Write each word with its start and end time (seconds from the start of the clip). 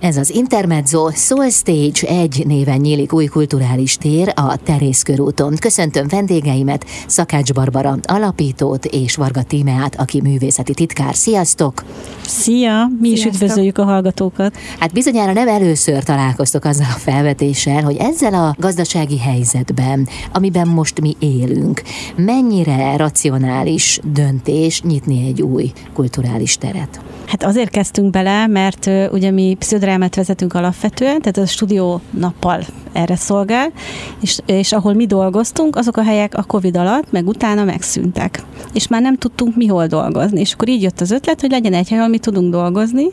Ez 0.00 0.16
az 0.16 0.30
Intermezzo 0.30 1.10
Soul 1.10 1.50
Stage 1.50 2.08
egy 2.08 2.42
néven 2.46 2.80
nyílik 2.80 3.12
új 3.12 3.26
kulturális 3.26 3.96
tér 3.96 4.32
a 4.34 4.56
Terészkörúton. 4.56 5.56
Köszöntöm 5.60 6.08
vendégeimet, 6.08 6.84
Szakács 7.06 7.52
Barbara 7.52 7.96
alapítót 8.02 8.84
és 8.84 9.16
Varga 9.16 9.42
Tímeát, 9.42 9.94
aki 10.00 10.20
művészeti 10.20 10.74
titkár. 10.74 11.14
Sziasztok! 11.14 11.84
Szia! 12.20 12.90
Mi 13.00 13.08
Sziasztok. 13.08 13.32
is 13.32 13.40
üdvözöljük 13.40 13.78
a 13.78 13.84
hallgatókat. 13.84 14.56
Hát 14.78 14.92
bizonyára 14.92 15.32
nem 15.32 15.48
először 15.48 16.02
találkoztok 16.02 16.64
azzal 16.64 16.86
a 16.94 16.98
felvetéssel, 16.98 17.82
hogy 17.82 17.96
ezzel 17.96 18.34
a 18.34 18.54
gazdasági 18.58 19.18
helyzetben, 19.18 20.08
amiben 20.32 20.68
most 20.68 21.00
mi 21.00 21.16
élünk, 21.18 21.82
mennyire 22.16 22.96
racionális 22.96 24.00
döntés 24.12 24.82
nyitni 24.82 25.26
egy 25.26 25.42
új 25.42 25.72
kulturális 25.92 26.56
teret? 26.56 27.00
Hát 27.26 27.44
azért 27.44 27.70
kezdtünk 27.70 28.10
bele, 28.10 28.46
mert 28.46 28.90
ugye 29.12 29.30
mi 29.30 29.56
pszichodrámát 29.88 30.14
vezetünk 30.14 30.54
alapvetően, 30.54 31.20
tehát 31.20 31.36
a 31.36 31.46
stúdió 31.46 32.00
nappal 32.10 32.60
erre 32.92 33.16
szolgál, 33.16 33.72
és, 34.20 34.38
és 34.46 34.72
ahol 34.72 34.94
mi 34.94 35.06
dolgoztunk, 35.06 35.76
azok 35.76 35.96
a 35.96 36.02
helyek 36.02 36.34
a 36.34 36.42
Covid 36.42 36.76
alatt, 36.76 37.10
meg 37.10 37.26
utána 37.26 37.64
megszűntek. 37.64 38.42
És 38.72 38.88
már 38.88 39.00
nem 39.00 39.16
tudtunk 39.16 39.56
mi 39.56 39.66
hol 39.66 39.86
dolgozni. 39.86 40.40
És 40.40 40.52
akkor 40.52 40.68
így 40.68 40.82
jött 40.82 41.00
az 41.00 41.10
ötlet, 41.10 41.40
hogy 41.40 41.50
legyen 41.50 41.72
egy 41.72 41.88
hely, 41.88 41.98
ahol 41.98 42.10
mi 42.10 42.18
tudunk 42.18 42.52
dolgozni, 42.52 43.06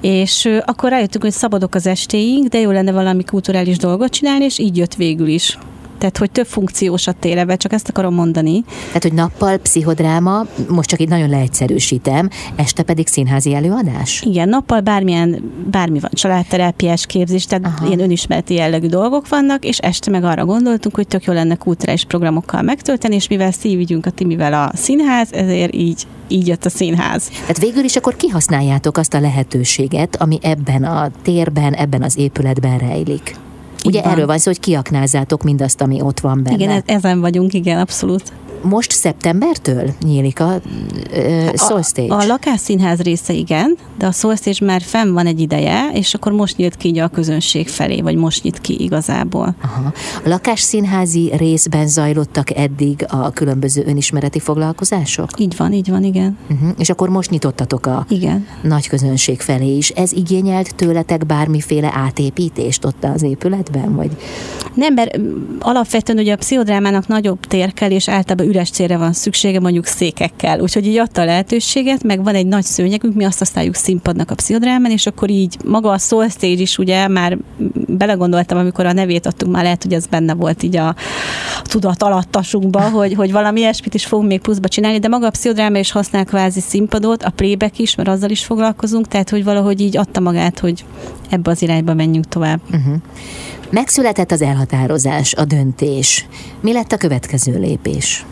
és 0.00 0.48
akkor 0.64 0.90
rájöttünk, 0.90 1.24
hogy 1.24 1.32
szabadok 1.32 1.74
az 1.74 1.86
estéink, 1.86 2.46
de 2.46 2.58
jó 2.58 2.70
lenne 2.70 2.92
valami 2.92 3.24
kulturális 3.24 3.76
dolgot 3.76 4.10
csinálni, 4.10 4.44
és 4.44 4.58
így 4.58 4.76
jött 4.76 4.94
végül 4.94 5.28
is. 5.28 5.58
Tehát, 6.02 6.18
hogy 6.18 6.30
több 6.30 6.46
funkciós 6.46 7.06
a 7.06 7.12
térebe, 7.12 7.56
csak 7.56 7.72
ezt 7.72 7.88
akarom 7.88 8.14
mondani. 8.14 8.64
Tehát, 8.86 9.02
hogy 9.02 9.12
nappal 9.12 9.56
pszichodráma, 9.56 10.46
most 10.68 10.88
csak 10.88 11.00
itt 11.00 11.08
nagyon 11.08 11.28
leegyszerűsítem, 11.28 12.28
este 12.56 12.82
pedig 12.82 13.06
színházi 13.06 13.54
előadás? 13.54 14.22
Igen, 14.26 14.48
nappal 14.48 14.80
bármilyen, 14.80 15.52
bármi 15.70 16.00
van, 16.00 16.10
családterápiás 16.14 17.06
képzés, 17.06 17.44
tehát 17.44 17.66
Aha. 17.66 17.86
ilyen 17.86 18.00
önismereti 18.00 18.54
jellegű 18.54 18.86
dolgok 18.86 19.28
vannak, 19.28 19.64
és 19.64 19.78
este 19.78 20.10
meg 20.10 20.24
arra 20.24 20.44
gondoltunk, 20.44 20.94
hogy 20.94 21.06
tök 21.06 21.24
jó 21.24 21.32
lenne 21.32 21.54
kulturális 21.54 22.04
programokkal 22.04 22.62
megtölteni, 22.62 23.14
és 23.14 23.28
mivel 23.28 23.52
szívügyünk 23.52 24.06
a 24.06 24.10
Timivel 24.10 24.52
a 24.52 24.70
színház, 24.76 25.32
ezért 25.32 25.74
így 25.74 26.06
így 26.28 26.46
jött 26.46 26.64
a 26.64 26.70
színház. 26.70 27.28
Tehát 27.28 27.58
végül 27.58 27.84
is 27.84 27.96
akkor 27.96 28.16
kihasználjátok 28.16 28.96
azt 28.96 29.14
a 29.14 29.20
lehetőséget, 29.20 30.16
ami 30.16 30.38
ebben 30.42 30.84
a 30.84 31.10
térben, 31.22 31.72
ebben 31.72 32.02
az 32.02 32.18
épületben 32.18 32.78
rejlik. 32.78 33.36
Ugye 33.84 34.02
van. 34.02 34.12
erről 34.12 34.26
van 34.26 34.38
szó, 34.38 34.50
hogy 34.50 34.60
kiaknázzátok 34.60 35.42
mindazt, 35.42 35.80
ami 35.80 36.00
ott 36.00 36.20
van 36.20 36.42
benne. 36.42 36.56
Igen, 36.56 36.70
e- 36.70 36.82
ezen 36.86 37.20
vagyunk, 37.20 37.52
igen, 37.52 37.78
abszolút 37.78 38.32
most 38.62 38.90
szeptembertől 38.90 39.90
nyílik 40.04 40.40
a 40.40 40.60
uh, 41.12 41.54
Soul 41.56 41.82
Stage? 41.82 42.14
A, 42.14 42.20
a 42.20 42.26
lakásszínház 42.26 43.00
része 43.00 43.32
igen, 43.32 43.76
de 43.98 44.06
a 44.06 44.12
Soul 44.12 44.36
Stage 44.36 44.64
már 44.64 44.82
fenn 44.82 45.12
van 45.12 45.26
egy 45.26 45.40
ideje, 45.40 45.90
és 45.92 46.14
akkor 46.14 46.32
most 46.32 46.56
nyílt 46.56 46.76
ki 46.76 46.98
a 46.98 47.08
közönség 47.08 47.68
felé, 47.68 48.00
vagy 48.00 48.16
most 48.16 48.42
nyit 48.42 48.60
ki 48.60 48.82
igazából. 48.82 49.54
Aha. 49.62 49.92
A 50.24 50.28
lakásszínházi 50.28 51.32
részben 51.36 51.86
zajlottak 51.88 52.56
eddig 52.56 53.06
a 53.08 53.30
különböző 53.30 53.82
önismereti 53.86 54.38
foglalkozások? 54.38 55.28
Így 55.36 55.56
van, 55.56 55.72
így 55.72 55.90
van, 55.90 56.04
igen. 56.04 56.38
Uh-huh. 56.50 56.68
És 56.78 56.90
akkor 56.90 57.08
most 57.08 57.30
nyitottatok 57.30 57.86
a 57.86 58.06
igen. 58.08 58.46
nagy 58.62 58.88
közönség 58.88 59.40
felé 59.40 59.76
is. 59.76 59.88
Ez 59.88 60.12
igényelt 60.12 60.74
tőletek 60.74 61.26
bármiféle 61.26 61.90
átépítést 61.94 62.84
ott 62.84 63.04
az 63.04 63.22
épületben? 63.22 63.94
Vagy? 63.94 64.16
Nem, 64.74 64.94
mert 64.94 65.18
alapvetően 65.58 66.18
ugye 66.18 66.32
a 66.32 66.36
pszichodrámának 66.36 67.06
nagyobb 67.06 67.40
tér 67.46 67.72
kell, 67.72 67.90
és 67.90 68.08
általában 68.08 68.46
üres 68.52 68.70
célra 68.70 68.98
van 68.98 69.12
szüksége, 69.12 69.60
mondjuk 69.60 69.86
székekkel. 69.86 70.60
Úgyhogy 70.60 70.86
így 70.86 70.98
adta 70.98 71.20
a 71.20 71.24
lehetőséget, 71.24 72.02
meg 72.02 72.24
van 72.24 72.34
egy 72.34 72.46
nagy 72.46 72.64
szőnyegünk, 72.64 73.14
mi 73.14 73.24
azt 73.24 73.38
használjuk 73.38 73.74
színpadnak 73.74 74.30
a 74.30 74.34
pszichodrámán, 74.34 74.90
és 74.90 75.06
akkor 75.06 75.30
így 75.30 75.56
maga 75.64 75.90
a 75.90 75.98
Soul 75.98 76.28
Stage 76.28 76.60
is 76.60 76.78
ugye 76.78 77.08
már 77.08 77.38
belegondoltam, 77.86 78.58
amikor 78.58 78.86
a 78.86 78.92
nevét 78.92 79.26
adtunk, 79.26 79.52
már 79.52 79.62
lehet, 79.62 79.82
hogy 79.82 79.92
ez 79.92 80.06
benne 80.06 80.34
volt 80.34 80.62
így 80.62 80.76
a 80.76 80.94
tudat 81.62 82.02
alattasunkba, 82.02 82.80
hogy, 82.98 83.14
hogy 83.14 83.32
valami 83.32 83.60
ilyesmit 83.60 83.94
is 83.94 84.06
fogunk 84.06 84.28
még 84.28 84.40
pluszba 84.40 84.68
csinálni, 84.68 84.98
de 84.98 85.08
maga 85.08 85.26
a 85.26 85.30
pszichodráma 85.30 85.78
is 85.78 85.90
használ 85.90 86.24
kvázi 86.24 86.60
színpadot, 86.60 87.22
a 87.22 87.30
playback 87.30 87.78
is, 87.78 87.94
mert 87.94 88.08
azzal 88.08 88.30
is 88.30 88.44
foglalkozunk, 88.44 89.08
tehát 89.08 89.30
hogy 89.30 89.44
valahogy 89.44 89.80
így 89.80 89.96
adta 89.96 90.20
magát, 90.20 90.58
hogy 90.58 90.84
ebbe 91.30 91.50
az 91.50 91.62
irányba 91.62 91.94
menjünk 91.94 92.28
tovább. 92.28 92.60
Uh-huh. 92.64 92.94
Megszületett 93.72 94.30
az 94.30 94.42
elhatározás, 94.42 95.34
a 95.34 95.44
döntés. 95.44 96.26
Mi 96.60 96.72
lett 96.72 96.92
a 96.92 96.96
következő 96.96 97.58
lépés? 97.58 98.24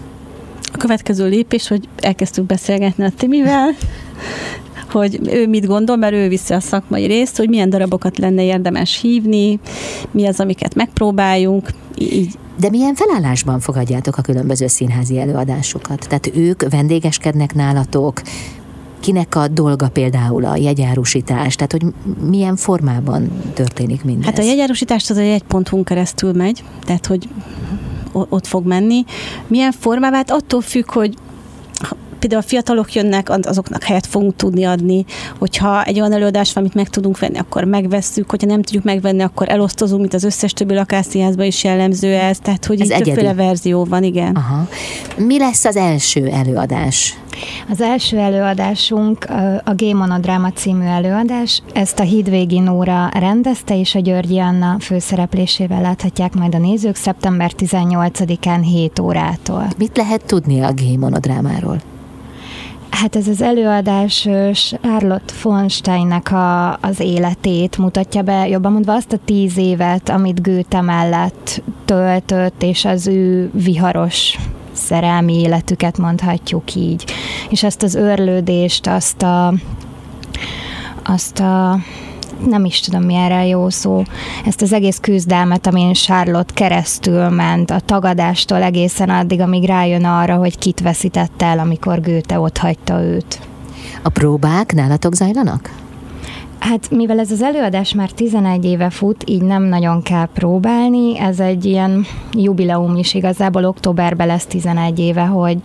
A 0.73 0.77
következő 0.77 1.29
lépés, 1.29 1.69
hogy 1.69 1.89
elkezdtünk 1.97 2.47
beszélgetni 2.47 3.05
a 3.05 3.11
Timivel, 3.17 3.75
hogy 4.91 5.21
ő 5.33 5.47
mit 5.47 5.67
gondol, 5.67 5.97
mert 5.97 6.13
ő 6.13 6.29
viszi 6.29 6.55
a 6.55 6.61
szakmai 6.61 7.07
részt, 7.07 7.37
hogy 7.37 7.49
milyen 7.49 7.71
darabokat 7.71 8.19
lenne 8.19 8.45
érdemes 8.45 9.01
hívni, 9.01 9.61
mi 10.11 10.27
az, 10.27 10.41
amiket 10.41 10.75
megpróbáljunk, 10.75 11.71
így 11.99 12.39
de 12.61 12.71
milyen 12.71 12.95
felállásban 12.95 13.61
fogadjátok 13.61 14.17
a 14.17 14.23
különböző 14.23 14.67
színházi 14.67 15.19
előadásokat? 15.19 16.07
Tehát 16.09 16.31
ők 16.37 16.69
vendégeskednek 16.71 17.55
nálatok, 17.55 18.23
kinek 19.01 19.35
a 19.35 19.49
dolga 19.49 19.89
például 19.89 20.45
a 20.45 20.57
jegyárusítás, 20.57 21.55
tehát 21.55 21.73
hogy 21.73 21.83
milyen 22.29 22.57
formában 22.57 23.43
történik 23.55 24.05
mindez? 24.05 24.25
Hát 24.25 24.39
a 24.39 24.43
jegyárusítást 24.43 25.11
az 25.11 25.17
egy 25.17 25.27
jegypontunk 25.27 25.85
keresztül 25.85 26.33
megy, 26.33 26.65
tehát 26.85 27.07
hogy 27.07 27.29
ott 28.13 28.47
fog 28.47 28.67
menni. 28.67 29.05
Milyen 29.47 29.73
formában? 29.73 30.17
Hát 30.17 30.31
attól 30.31 30.61
függ, 30.61 30.91
hogy 30.91 31.15
például 32.21 32.43
a 32.43 32.49
fiatalok 32.49 32.93
jönnek, 32.93 33.31
azoknak 33.43 33.83
helyet 33.83 34.07
fogunk 34.07 34.37
tudni 34.37 34.65
adni, 34.65 35.05
hogyha 35.39 35.85
egy 35.85 36.01
olyan 36.01 36.13
előadás 36.13 36.53
van, 36.53 36.63
amit 36.63 36.77
meg 36.77 36.89
tudunk 36.89 37.19
venni, 37.19 37.39
akkor 37.39 37.65
megvesszük, 37.65 38.31
hogyha 38.31 38.47
nem 38.47 38.63
tudjuk 38.63 38.85
megvenni, 38.85 39.23
akkor 39.23 39.49
elosztozunk, 39.49 40.01
mint 40.01 40.15
az 40.15 40.25
összes 40.25 40.53
többi 40.53 40.75
lakásszínházban 40.75 41.47
is 41.47 41.65
jellemző 41.65 42.15
ez, 42.15 42.39
tehát 42.39 42.65
hogy 42.65 42.81
ez 42.81 42.91
egyedi. 42.91 43.11
többféle 43.11 43.35
verzió 43.35 43.85
van, 43.85 44.03
igen. 44.03 44.35
Aha. 44.35 44.69
Mi 45.17 45.39
lesz 45.39 45.65
az 45.65 45.77
első 45.77 46.27
előadás? 46.27 47.19
Az 47.71 47.81
első 47.81 48.19
előadásunk 48.19 49.27
a 49.65 49.75
Gémonodráma 49.75 50.53
című 50.53 50.85
előadás. 50.85 51.63
Ezt 51.73 51.99
a 51.99 52.03
Hídvégi 52.03 52.59
Nóra 52.59 53.09
rendezte, 53.13 53.79
és 53.79 53.95
a 53.95 54.01
Györgyi 54.01 54.39
Anna 54.39 54.77
főszereplésével 54.81 55.81
láthatják 55.81 56.35
majd 56.35 56.55
a 56.55 56.59
nézők 56.59 56.97
szeptember 56.97 57.53
18-án 57.59 58.61
7 58.63 58.99
órától. 58.99 59.67
Mit 59.79 59.97
lehet 59.97 60.25
tudni 60.25 60.61
a 60.61 60.73
Gémonodrámáról? 60.73 61.81
Hát 62.91 63.17
ez 63.17 63.29
az 63.29 63.43
előadás 63.43 64.29
Charlotte 64.53 65.35
von 65.43 65.69
Steinnek 65.69 66.33
a, 66.33 66.73
az 66.73 67.01
életét 67.01 67.79
mutatja 67.79 68.23
be, 68.23 68.49
jobban 68.49 68.73
mondva 68.73 68.95
azt 68.95 69.13
a 69.13 69.19
tíz 69.25 69.57
évet, 69.57 70.09
amit 70.09 70.43
Goethe 70.43 70.81
mellett 70.81 71.63
töltött, 71.85 72.63
és 72.63 72.85
az 72.85 73.07
ő 73.07 73.51
viharos 73.53 74.39
szerelmi 74.73 75.41
életüket 75.41 75.99
mondhatjuk 75.99 76.75
így. 76.75 77.05
És 77.49 77.63
ezt 77.63 77.83
az 77.83 77.95
örlődést, 77.95 78.87
azt 78.87 79.23
a, 79.23 79.55
azt 81.05 81.41
a 81.41 81.79
nem 82.47 82.65
is 82.65 82.81
tudom, 82.81 83.03
mi 83.03 83.15
erre 83.15 83.47
jó 83.47 83.69
szó, 83.69 84.03
ezt 84.45 84.63
az 84.63 84.73
egész 84.73 84.99
küzdelmet, 85.01 85.67
amin 85.67 85.93
Charlotte 85.93 86.55
keresztül 86.55 87.29
ment, 87.29 87.71
a 87.71 87.81
tagadástól 87.81 88.63
egészen 88.63 89.11
addig, 89.11 89.41
amíg 89.41 89.65
rájön 89.65 90.05
arra, 90.05 90.37
hogy 90.37 90.59
kit 90.59 90.81
veszítette 90.81 91.47
el, 91.47 91.59
amikor 91.59 92.01
Goethe 92.01 92.39
ott 92.39 92.59
hagyta 92.59 93.03
őt. 93.03 93.41
A 94.03 94.09
próbák 94.09 94.73
nálatok 94.75 95.15
zajlanak? 95.15 95.71
Hát 96.61 96.91
mivel 96.91 97.19
ez 97.19 97.31
az 97.31 97.43
előadás 97.43 97.95
már 97.95 98.11
11 98.11 98.65
éve 98.65 98.91
fut, 98.91 99.25
így 99.27 99.43
nem 99.43 99.63
nagyon 99.63 100.03
kell 100.03 100.27
próbálni, 100.27 101.19
ez 101.19 101.41
egy 101.41 101.65
ilyen 101.65 102.07
jubileum 102.33 102.97
is 102.97 103.15
igazából, 103.15 103.65
októberben 103.65 104.27
lesz 104.27 104.47
11 104.47 104.99
éve, 104.99 105.25
hogy, 105.25 105.59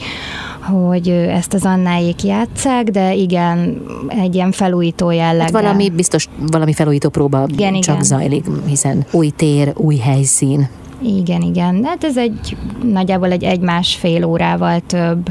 hogy 0.61 1.09
ezt 1.09 1.53
az 1.53 1.65
Annáék 1.65 2.23
játszák, 2.23 2.83
de 2.89 3.13
igen, 3.13 3.81
egy 4.07 4.35
ilyen 4.35 4.51
felújító 4.51 5.11
jelleg. 5.11 5.41
Hát 5.41 5.51
valami, 5.51 5.89
biztos 5.89 6.27
valami 6.51 6.73
felújító 6.73 7.09
próba 7.09 7.45
igen, 7.51 7.73
csak 7.73 7.93
igen. 7.93 8.03
zajlik, 8.03 8.45
hiszen 8.65 9.05
új 9.11 9.29
tér, 9.29 9.73
új 9.77 9.97
helyszín. 9.97 10.69
Igen, 11.01 11.41
igen. 11.41 11.83
Hát 11.83 12.03
ez 12.03 12.17
egy 12.17 12.57
nagyjából 12.83 13.31
egy 13.31 13.43
egy-másfél 13.43 14.23
órával 14.23 14.79
több 14.79 15.29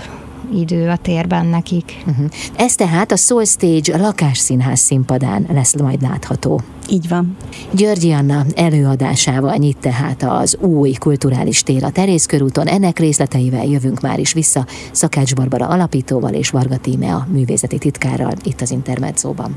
idő 0.55 0.89
a 0.89 0.97
térben 0.97 1.47
nekik. 1.47 2.03
Uh-huh. 2.07 2.27
Ez 2.57 2.75
tehát 2.75 3.13
a 3.13 3.17
Soul 3.17 3.45
Stage 3.45 3.95
a 3.95 4.01
lakásszínház 4.01 4.81
színpadán 4.81 5.47
lesz 5.53 5.77
majd 5.77 6.03
látható. 6.03 6.61
Így 6.89 7.09
van. 7.09 7.37
Györgyi 7.71 8.13
Anna 8.13 8.45
előadásával 8.55 9.55
nyit 9.55 9.79
tehát 9.79 10.23
az 10.23 10.57
új 10.61 10.93
kulturális 10.93 11.63
tér 11.63 11.85
a 11.85 11.91
Terészkörúton. 11.91 12.67
Ennek 12.67 12.99
részleteivel 12.99 13.65
jövünk 13.65 14.01
már 14.01 14.19
is 14.19 14.33
vissza 14.33 14.67
Szakács 14.93 15.35
Barbara 15.35 15.67
alapítóval 15.67 16.33
és 16.33 16.51
Varga 16.51 16.77
Tímea 16.77 17.27
művészeti 17.31 17.79
titkárral 17.79 18.33
itt 18.45 18.61
az 18.61 18.71
Intermedzóban. 18.71 19.57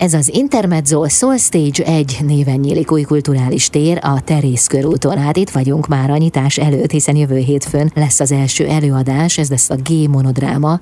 Ez 0.00 0.14
az 0.14 0.34
Intermezzo 0.34 1.08
Soul 1.08 1.36
Stage 1.36 1.84
egy 1.84 2.18
néven 2.26 2.58
nyílik 2.58 2.92
új 2.92 3.02
kulturális 3.02 3.68
tér 3.68 3.98
a 4.02 4.20
Terész 4.20 4.66
körúton. 4.66 5.18
Hát 5.18 5.36
itt 5.36 5.50
vagyunk 5.50 5.88
már 5.88 6.10
a 6.10 6.16
nyitás 6.16 6.58
előtt, 6.58 6.90
hiszen 6.90 7.16
jövő 7.16 7.36
hétfőn 7.36 7.90
lesz 7.94 8.20
az 8.20 8.32
első 8.32 8.66
előadás, 8.66 9.38
ez 9.38 9.50
lesz 9.50 9.70
a 9.70 9.76
G 9.76 10.08
monodráma 10.08 10.78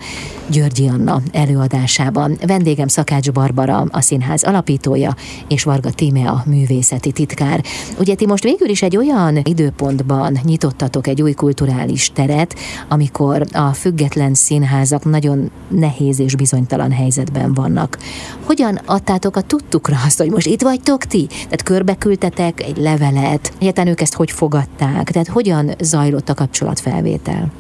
Györgyi 0.50 0.88
Anna 0.88 1.20
előadásában. 1.32 2.38
Vendégem 2.46 2.88
Szakács 2.88 3.32
Barbara, 3.32 3.84
a 3.90 4.00
színház 4.00 4.42
alapítója, 4.42 5.14
és 5.48 5.62
Varga 5.62 5.90
Tíme 5.90 6.28
a 6.28 6.42
művészeti 6.46 7.12
titkár. 7.12 7.64
Ugye 7.98 8.14
ti 8.14 8.26
most 8.26 8.42
végül 8.42 8.68
is 8.68 8.82
egy 8.82 8.96
olyan 8.96 9.40
időpontban 9.42 10.38
nyitottatok 10.42 11.06
egy 11.06 11.22
új 11.22 11.32
kulturális 11.32 12.10
teret, 12.14 12.54
amikor 12.88 13.46
a 13.52 13.72
független 13.72 14.34
színházak 14.34 15.04
nagyon 15.04 15.50
nehéz 15.68 16.18
és 16.18 16.36
bizonytalan 16.36 16.92
helyzetben 16.92 17.54
vannak. 17.54 17.98
Hogyan 18.44 18.78
adtátok 19.08 19.36
a 19.36 19.40
tudtukra 19.40 19.96
azt, 20.04 20.18
hogy 20.18 20.30
most 20.30 20.46
itt 20.46 20.62
vagytok 20.62 21.04
ti? 21.04 21.26
Tehát 21.26 21.62
körbeküldtetek 21.62 22.62
egy 22.62 22.76
levelet, 22.76 23.52
egyáltalán 23.58 23.90
ők 23.90 24.00
ezt 24.00 24.14
hogy 24.14 24.30
fogadták? 24.30 25.10
Tehát 25.10 25.28
hogyan 25.28 25.70
zajlott 25.80 26.28
a 26.28 26.34
kapcsolatfelvétel? 26.34 27.50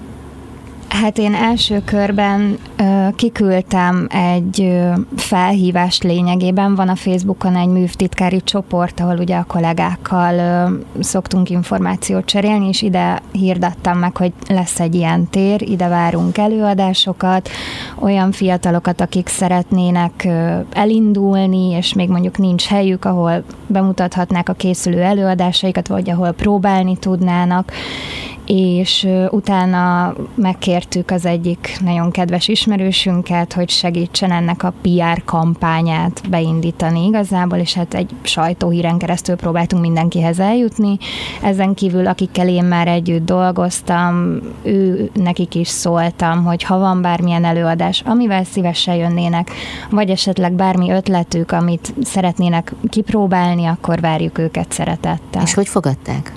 Hát 0.88 1.18
én 1.18 1.34
első 1.34 1.82
körben 1.84 2.58
ö, 2.76 3.08
kiküldtem 3.16 4.06
egy 4.10 4.60
ö, 4.60 4.92
felhívást 5.16 6.02
lényegében. 6.02 6.74
Van 6.74 6.88
a 6.88 6.94
Facebookon 6.94 7.56
egy 7.56 7.68
művtitkári 7.68 8.40
csoport, 8.44 9.00
ahol 9.00 9.18
ugye 9.18 9.36
a 9.36 9.44
kollégákkal 9.44 10.34
ö, 10.34 11.00
szoktunk 11.02 11.50
információt 11.50 12.24
cserélni, 12.24 12.68
és 12.68 12.82
ide 12.82 13.22
hirdettem 13.32 13.98
meg, 13.98 14.16
hogy 14.16 14.32
lesz 14.48 14.80
egy 14.80 14.94
ilyen 14.94 15.28
tér, 15.30 15.62
ide 15.62 15.88
várunk 15.88 16.38
előadásokat, 16.38 17.48
olyan 17.98 18.32
fiatalokat, 18.32 19.00
akik 19.00 19.28
szeretnének 19.28 20.22
ö, 20.24 20.58
elindulni, 20.72 21.70
és 21.70 21.94
még 21.94 22.08
mondjuk 22.08 22.38
nincs 22.38 22.66
helyük, 22.66 23.04
ahol 23.04 23.42
bemutathatnák 23.66 24.48
a 24.48 24.52
készülő 24.52 25.02
előadásaikat, 25.02 25.88
vagy 25.88 26.10
ahol 26.10 26.32
próbálni 26.32 26.96
tudnának, 26.96 27.72
és 28.48 29.08
utána 29.30 30.14
megkértük 30.34 31.10
az 31.10 31.26
egyik 31.26 31.76
nagyon 31.84 32.10
kedves 32.10 32.48
ismerősünket, 32.48 33.52
hogy 33.52 33.70
segítsen 33.70 34.32
ennek 34.32 34.62
a 34.62 34.72
PR 34.82 35.24
kampányát 35.24 36.22
beindítani 36.30 37.06
igazából, 37.06 37.58
és 37.58 37.74
hát 37.74 37.94
egy 37.94 38.10
sajtóhíren 38.22 38.98
keresztül 38.98 39.36
próbáltunk 39.36 39.82
mindenkihez 39.82 40.38
eljutni. 40.38 40.98
Ezen 41.42 41.74
kívül, 41.74 42.06
akikkel 42.06 42.48
én 42.48 42.64
már 42.64 42.88
együtt 42.88 43.24
dolgoztam, 43.24 44.40
ő 44.62 45.10
nekik 45.14 45.54
is 45.54 45.68
szóltam, 45.68 46.44
hogy 46.44 46.62
ha 46.62 46.78
van 46.78 47.02
bármilyen 47.02 47.44
előadás, 47.44 48.02
amivel 48.06 48.44
szívesen 48.44 48.94
jönnének, 48.94 49.50
vagy 49.90 50.10
esetleg 50.10 50.52
bármi 50.52 50.90
ötletük, 50.90 51.52
amit 51.52 51.94
szeretnének 52.02 52.74
kipróbálni, 52.88 53.66
akkor 53.66 54.00
várjuk 54.00 54.38
őket 54.38 54.72
szeretettel. 54.72 55.42
És 55.42 55.54
hogy 55.54 55.68
fogadták? 55.68 56.32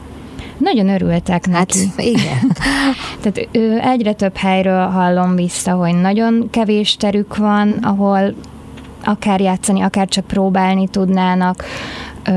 Nagyon 0.61 0.89
örültek 0.89 1.47
neki. 1.47 1.79
Hát, 1.79 2.05
igen. 2.05 2.51
Tehát 3.21 3.47
ő, 3.51 3.79
egyre 3.79 4.13
több 4.13 4.35
helyről 4.35 4.87
hallom 4.87 5.35
vissza, 5.35 5.71
hogy 5.71 5.95
nagyon 5.95 6.47
kevés 6.49 6.95
terük 6.95 7.37
van, 7.37 7.71
ahol 7.81 8.33
akár 9.03 9.41
játszani, 9.41 9.81
akár 9.81 10.07
csak 10.07 10.25
próbálni 10.25 10.87
tudnának. 10.87 11.63
Ö, 12.23 12.31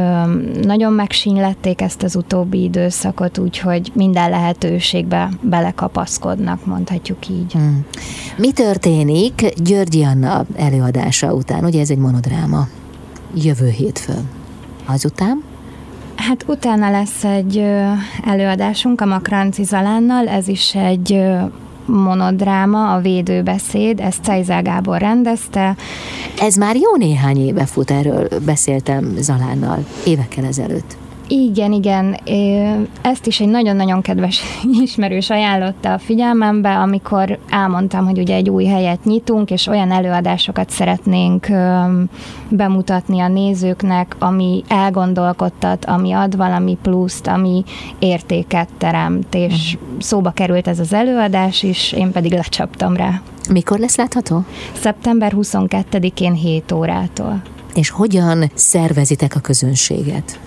nagyon 0.62 0.92
megsínlették 0.92 1.80
ezt 1.80 2.02
az 2.02 2.16
utóbbi 2.16 2.62
időszakot, 2.62 3.38
úgyhogy 3.38 3.90
minden 3.94 4.30
lehetőségbe 4.30 5.28
belekapaszkodnak, 5.40 6.66
mondhatjuk 6.66 7.28
így. 7.28 7.52
Hmm. 7.52 7.86
Mi 8.36 8.52
történik 8.52 9.52
Györgyi 9.62 10.02
Anna 10.02 10.44
előadása 10.56 11.32
után? 11.34 11.64
Ugye 11.64 11.80
ez 11.80 11.90
egy 11.90 11.98
monodráma. 11.98 12.68
Jövő 13.34 13.68
hétfőn. 13.68 14.28
Azután? 14.86 15.42
Hát 16.16 16.44
utána 16.46 16.90
lesz 16.90 17.24
egy 17.24 17.64
előadásunk 18.24 19.00
a 19.00 19.06
Makranci 19.06 19.64
Zalánnal, 19.64 20.28
ez 20.28 20.48
is 20.48 20.74
egy 20.74 21.24
monodráma, 21.86 22.92
a 22.92 23.00
védőbeszéd, 23.00 24.00
ezt 24.00 24.24
Cejzel 24.24 24.62
Gábor 24.62 24.98
rendezte. 24.98 25.76
Ez 26.40 26.54
már 26.54 26.76
jó 26.76 26.96
néhány 26.96 27.46
éve 27.46 27.66
fut, 27.66 27.90
erről 27.90 28.28
beszéltem 28.44 29.14
Zalánnal 29.18 29.84
évekkel 30.06 30.44
ezelőtt. 30.44 30.96
Igen, 31.36 31.72
igen. 31.72 32.16
Ezt 33.02 33.26
is 33.26 33.40
egy 33.40 33.48
nagyon-nagyon 33.48 34.02
kedves 34.02 34.42
ismerős 34.82 35.30
ajánlotta 35.30 35.92
a 35.92 35.98
figyelmembe, 35.98 36.76
amikor 36.76 37.38
elmondtam, 37.48 38.06
hogy 38.06 38.18
ugye 38.18 38.34
egy 38.34 38.50
új 38.50 38.64
helyet 38.64 39.04
nyitunk, 39.04 39.50
és 39.50 39.66
olyan 39.66 39.90
előadásokat 39.90 40.70
szeretnénk 40.70 41.46
bemutatni 42.48 43.20
a 43.20 43.28
nézőknek, 43.28 44.16
ami 44.18 44.62
elgondolkodtat, 44.68 45.84
ami 45.84 46.12
ad 46.12 46.36
valami 46.36 46.78
pluszt, 46.82 47.26
ami 47.26 47.64
értéket 47.98 48.68
teremt, 48.78 49.34
és 49.34 49.74
uh-huh. 49.74 50.00
szóba 50.00 50.30
került 50.30 50.68
ez 50.68 50.78
az 50.78 50.92
előadás 50.92 51.62
is, 51.62 51.92
én 51.92 52.12
pedig 52.12 52.32
lecsaptam 52.32 52.96
rá. 52.96 53.22
Mikor 53.50 53.78
lesz 53.78 53.96
látható? 53.96 54.44
Szeptember 54.72 55.32
22-én 55.36 56.32
7 56.32 56.72
órától. 56.72 57.42
És 57.74 57.90
hogyan 57.90 58.50
szervezitek 58.54 59.34
a 59.36 59.40
közönséget? 59.40 60.38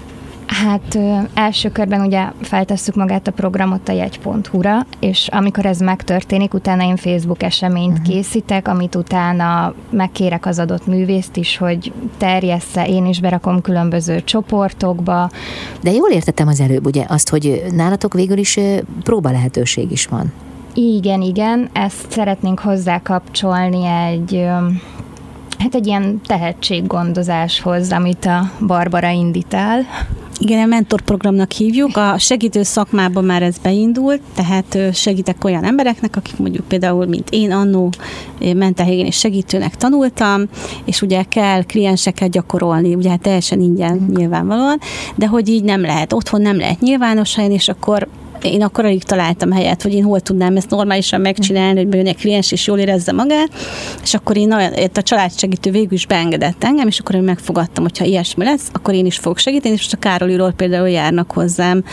Hát 0.64 0.98
első 1.34 1.72
körben 1.72 2.02
ugye 2.02 2.26
feltesszük 2.42 2.96
magát 2.96 3.28
a 3.28 3.32
programot 3.32 3.90
a 3.90 3.92
jegy.hu-ra, 3.92 4.86
és 5.00 5.28
amikor 5.32 5.66
ez 5.66 5.80
megtörténik, 5.80 6.54
utána 6.54 6.84
én 6.84 6.96
Facebook 6.96 7.44
eseményt 7.44 7.92
uh-huh. 7.92 8.08
készítek, 8.08 8.68
amit 8.68 8.96
utána 8.96 9.74
megkérek 9.90 10.46
az 10.46 10.60
adott 10.60 10.88
művészt 10.88 11.38
is, 11.38 11.58
hogy 11.58 11.92
terjessze, 12.18 12.88
én 12.88 13.06
is 13.06 13.20
berakom 13.20 13.62
különböző 13.62 14.24
csoportokba. 14.24 15.30
De 15.82 15.92
jól 15.92 16.10
értettem 16.10 16.48
az 16.48 16.60
előbb, 16.60 16.86
ugye, 16.86 17.06
azt, 17.08 17.30
hogy 17.30 17.64
nálatok 17.76 18.14
végül 18.14 18.38
is 18.38 18.60
próba 19.04 19.32
lehetőség 19.32 19.92
is 19.92 20.06
van. 20.06 20.34
Igen, 20.74 21.22
igen, 21.22 21.70
ezt 21.74 22.06
szeretnénk 22.12 22.60
hozzákapcsolni 22.60 23.86
egy 23.86 24.48
hát 25.58 25.76
egy 25.76 25.88
ilyen 25.88 26.22
tehetséggondozáshoz, 26.26 27.92
amit 27.92 28.26
a 28.26 28.52
Barbara 28.68 29.10
indít 29.10 29.54
el. 29.54 29.86
Igen, 30.40 30.64
a 30.64 30.66
mentorprogramnak 30.66 31.52
hívjuk. 31.52 31.98
A 31.98 32.18
segítő 32.18 32.64
szakmában 32.64 33.24
már 33.26 33.42
ez 33.42 33.58
beindult, 33.58 34.22
tehát 34.36 34.78
segítek 34.94 35.44
olyan 35.44 35.64
embereknek, 35.64 36.16
akik 36.16 36.38
mondjuk 36.38 36.68
például, 36.68 37.06
mint 37.06 37.30
én 37.30 37.52
annó 37.52 37.90
mentálhigiénés 38.56 39.18
segítőnek 39.18 39.76
tanultam, 39.76 40.44
és 40.86 41.02
ugye 41.02 41.24
kell 41.24 41.64
klienseket 41.64 42.30
gyakorolni, 42.30 42.96
ugye 42.96 43.10
hát 43.10 43.22
teljesen 43.22 43.62
ingyen 43.62 44.10
nyilvánvalóan, 44.16 44.80
de 45.16 45.28
hogy 45.28 45.50
így 45.50 45.64
nem 45.64 45.82
lehet, 45.82 46.14
otthon 46.14 46.42
nem 46.42 46.58
lehet 46.58 46.80
nyilvános 46.80 47.36
helyen, 47.36 47.52
és 47.52 47.68
akkor 47.70 48.08
én 48.44 48.62
akkor 48.62 48.86
alig 48.86 49.04
találtam 49.04 49.52
helyet, 49.52 49.82
hogy 49.82 49.94
én 49.94 50.04
hol 50.04 50.20
tudnám 50.20 50.56
ezt 50.56 50.70
normálisan 50.70 51.22
megcsinálni, 51.22 51.78
hogy 51.78 51.88
bejön 51.88 52.08
egy 52.08 52.18
kliens 52.18 52.52
és 52.52 52.68
jól 52.68 52.80
érezze 52.80 53.12
magát, 53.12 53.50
és 54.04 54.14
akkor 54.14 54.38
én 54.38 54.52
a 54.94 55.02
családsegítő 55.02 55.72
végül 55.72 55.94
is 55.94 56.06
beengedett 56.06 56.64
engem, 56.64 56.88
és 56.88 57.00
akkor 57.00 57.16
én 57.16 57.22
megfogadtam, 57.22 57.84
hogy 57.84 57.98
ha 57.98 58.06
ilyesmi 58.06 58.44
lesz, 58.44 58.70
akkor 58.74 58.94
én 58.94 59.06
is 59.06 59.18
fogok 59.18 59.38
segíteni, 59.38 59.74
és 59.74 59.80
most 59.80 59.94
a 59.94 59.98
Károliról 59.98 60.52
például 60.52 60.90
járnak 60.90 61.32
hozzám 61.32 61.84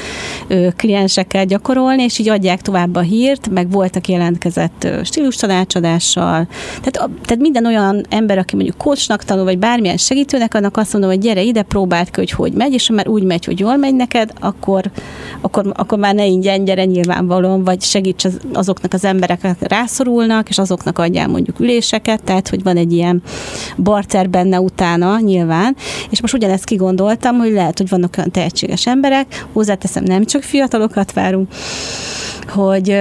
kliensekkel 0.76 1.44
gyakorolni, 1.44 2.02
és 2.02 2.18
így 2.18 2.28
adják 2.28 2.60
tovább 2.60 2.96
a 2.96 3.00
hírt, 3.00 3.48
meg 3.50 3.70
voltak 3.70 4.08
jelentkezett 4.08 4.88
stílus 5.04 5.36
tanácsadással. 5.36 6.46
Tehát, 6.82 7.10
tehát 7.24 7.38
minden 7.38 7.66
olyan 7.66 8.04
ember, 8.08 8.38
aki 8.38 8.54
mondjuk 8.54 8.76
coachnak 8.76 9.24
tanul, 9.24 9.44
vagy 9.44 9.58
bármilyen 9.58 9.96
segítőnek, 9.96 10.54
annak 10.54 10.76
azt 10.76 10.92
mondom, 10.92 11.10
hogy 11.10 11.18
gyere 11.20 11.42
ide, 11.42 11.62
próbáld 11.62 12.10
ki, 12.10 12.20
hogy 12.20 12.30
hogy 12.30 12.52
megy, 12.52 12.72
és 12.72 12.86
ha 12.86 12.94
már 12.94 13.08
úgy 13.08 13.22
megy, 13.22 13.44
hogy 13.44 13.58
jól 13.58 13.76
megy 13.76 13.94
neked, 13.94 14.32
akkor, 14.40 14.90
akkor, 15.40 15.72
akkor 15.76 15.98
már 15.98 16.14
ne 16.14 16.26
ingyen 16.44 16.64
gyere 16.64 16.84
nyilvánvalóan, 16.84 17.64
vagy 17.64 17.82
segíts 17.82 18.24
az, 18.24 18.38
azoknak 18.52 18.92
az 18.92 19.04
emberek, 19.04 19.56
rászorulnak, 19.60 20.48
és 20.48 20.58
azoknak 20.58 20.98
adjál 20.98 21.28
mondjuk 21.28 21.60
üléseket, 21.60 22.22
tehát 22.22 22.48
hogy 22.48 22.62
van 22.62 22.76
egy 22.76 22.92
ilyen 22.92 23.22
barter 23.76 24.30
benne 24.30 24.60
utána 24.60 25.18
nyilván, 25.20 25.76
és 26.10 26.20
most 26.20 26.34
ugyanezt 26.34 26.64
kigondoltam, 26.64 27.36
hogy 27.38 27.52
lehet, 27.52 27.78
hogy 27.78 27.88
vannak 27.88 28.14
olyan 28.18 28.30
tehetséges 28.30 28.86
emberek, 28.86 29.46
hozzáteszem, 29.52 30.04
nem 30.04 30.24
csak 30.24 30.42
fiatalokat 30.42 31.12
várunk, 31.12 31.48
hogy 32.48 32.96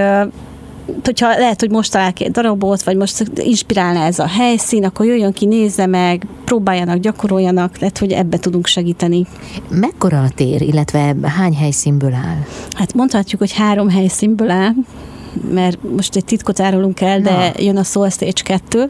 hogyha 1.04 1.38
lehet, 1.38 1.60
hogy 1.60 1.72
most 1.72 1.92
talál 1.92 2.14
két 2.14 2.32
darabot, 2.32 2.84
vagy 2.84 2.96
most 2.96 3.32
inspirálna 3.36 4.00
ez 4.00 4.20
a 4.20 4.28
helyszín, 4.28 4.86
akkor 4.86 5.06
jöjjön 5.06 5.34
ki, 5.34 5.46
nézze 5.46 5.86
meg, 5.86 6.28
próbáljanak, 6.46 6.98
gyakoroljanak, 6.98 7.78
lehet, 7.78 7.98
hogy 7.98 8.12
ebbe 8.12 8.38
tudunk 8.38 8.68
segíteni. 8.68 9.26
Mekkora 9.70 10.22
a 10.22 10.30
tér, 10.36 10.62
illetve 10.62 11.16
hány 11.24 11.56
helyszínből 11.56 12.14
áll? 12.14 12.40
Hát 12.72 12.94
mondhatjuk, 12.94 13.42
hogy 13.42 13.54
három 13.54 13.90
helyszínből 13.90 14.50
áll, 14.50 14.74
mert 15.52 15.78
most 15.96 16.16
egy 16.16 16.26
titkot 16.26 16.60
árulunk 16.60 17.02
el, 17.02 17.22
de 17.22 17.32
Na. 17.32 17.64
jön 17.64 17.78
a 17.78 17.84
Soul 17.84 18.10
Stage 18.10 18.42
2, 18.44 18.90